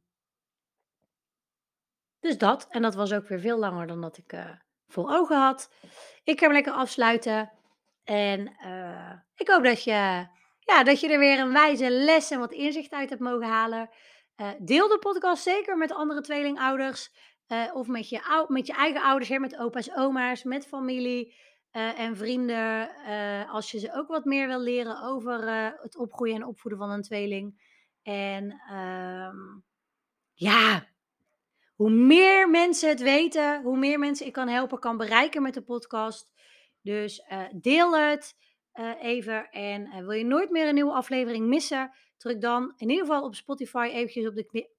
dus 2.18 2.38
dat. 2.38 2.66
En 2.70 2.82
dat 2.82 2.94
was 2.94 3.12
ook 3.12 3.28
weer 3.28 3.40
veel 3.40 3.58
langer 3.58 3.86
dan 3.86 4.00
dat 4.00 4.18
ik 4.18 4.58
voor 4.86 5.10
ogen 5.10 5.36
had. 5.36 5.72
Ik 6.24 6.38
ga 6.38 6.44
hem 6.44 6.54
lekker 6.54 6.72
afsluiten. 6.72 7.52
En 8.10 8.56
eh, 8.56 9.12
ik 9.36 9.48
hoop 9.48 9.64
dat 9.64 9.84
je 9.84 10.26
ja, 10.58 10.82
dat 10.84 11.00
je 11.00 11.08
er 11.08 11.18
weer 11.18 11.38
een 11.38 11.52
wijze 11.52 11.90
les 11.90 12.30
en 12.30 12.38
wat 12.38 12.52
inzicht 12.52 12.92
uit 12.92 13.08
hebt 13.08 13.20
mogen 13.20 13.48
halen. 13.48 13.90
Uh, 14.36 14.48
deel 14.58 14.88
de 14.88 14.98
podcast 14.98 15.42
zeker 15.42 15.76
met 15.76 15.92
andere 15.92 16.20
tweelingouders. 16.20 17.10
Uh, 17.48 17.74
of 17.74 17.86
met 17.86 18.08
je, 18.08 18.44
met 18.48 18.66
je 18.66 18.72
eigen 18.72 19.02
ouders, 19.02 19.28
hè, 19.28 19.38
met 19.38 19.56
opa's, 19.56 19.90
oma's, 19.96 20.42
met 20.44 20.66
familie 20.66 21.34
en 21.70 22.16
vrienden. 22.16 22.90
als 23.48 23.70
je 23.70 23.78
ze 23.78 23.94
ook 23.94 24.08
wat 24.08 24.24
meer 24.24 24.46
wil 24.46 24.60
leren 24.60 25.02
over 25.02 25.48
het 25.82 25.96
opgroeien 25.96 26.34
en 26.34 26.46
opvoeden 26.46 26.80
van 26.80 26.90
een 26.90 27.02
tweeling. 27.02 27.62
En 28.02 28.60
ehm, 28.70 29.36
ja, 30.34 30.86
hoe 31.74 31.90
meer 31.90 32.50
mensen 32.50 32.88
het 32.88 33.00
weten, 33.00 33.62
hoe 33.62 33.78
meer 33.78 33.98
mensen 33.98 34.26
ik 34.26 34.32
kan 34.32 34.48
helpen, 34.48 34.78
kan 34.78 34.96
bereiken 34.96 35.42
met 35.42 35.54
de 35.54 35.62
podcast. 35.62 36.30
Dus 36.82 37.22
deel 37.54 37.98
het. 37.98 38.34
Uh, 38.74 39.02
even. 39.02 39.50
En 39.50 39.86
uh, 39.86 39.98
wil 39.98 40.10
je 40.10 40.24
nooit 40.24 40.50
meer 40.50 40.68
een 40.68 40.74
nieuwe 40.74 40.92
aflevering 40.92 41.46
missen? 41.46 41.92
Druk 42.16 42.40
dan 42.40 42.72
in 42.76 42.90
ieder 42.90 43.06
geval 43.06 43.24
op 43.24 43.34
Spotify 43.34 43.90
eventjes 43.92 44.26
op 44.26 44.34
de, 44.34 44.70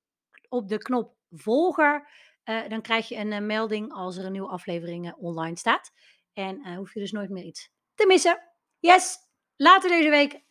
op 0.49 0.67
de 0.67 0.77
knop 0.77 1.15
volger. 1.29 2.09
Dan 2.43 2.81
krijg 2.81 3.07
je 3.07 3.15
een 3.15 3.45
melding 3.45 3.91
als 3.93 4.17
er 4.17 4.25
een 4.25 4.31
nieuwe 4.31 4.49
aflevering 4.49 5.13
online 5.13 5.57
staat. 5.57 5.91
En 6.33 6.75
hoef 6.75 6.93
je 6.93 6.99
dus 6.99 7.11
nooit 7.11 7.29
meer 7.29 7.43
iets 7.43 7.69
te 7.93 8.05
missen. 8.07 8.41
Yes, 8.79 9.17
later 9.55 9.89
deze 9.89 10.09
week 10.09 10.41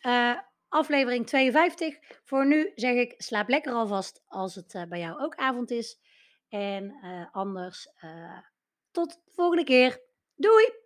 aflevering 0.67 1.27
52. 1.27 1.97
Voor 2.23 2.47
nu 2.47 2.71
zeg 2.75 2.95
ik 2.95 3.13
slaap 3.17 3.49
lekker 3.49 3.73
alvast 3.73 4.23
als 4.27 4.55
het 4.55 4.85
bij 4.89 4.99
jou 4.99 5.21
ook 5.21 5.35
avond 5.35 5.71
is. 5.71 5.99
En 6.49 6.99
anders 7.31 7.87
tot 8.91 9.09
de 9.09 9.31
volgende 9.31 9.63
keer. 9.63 10.01
Doei! 10.35 10.80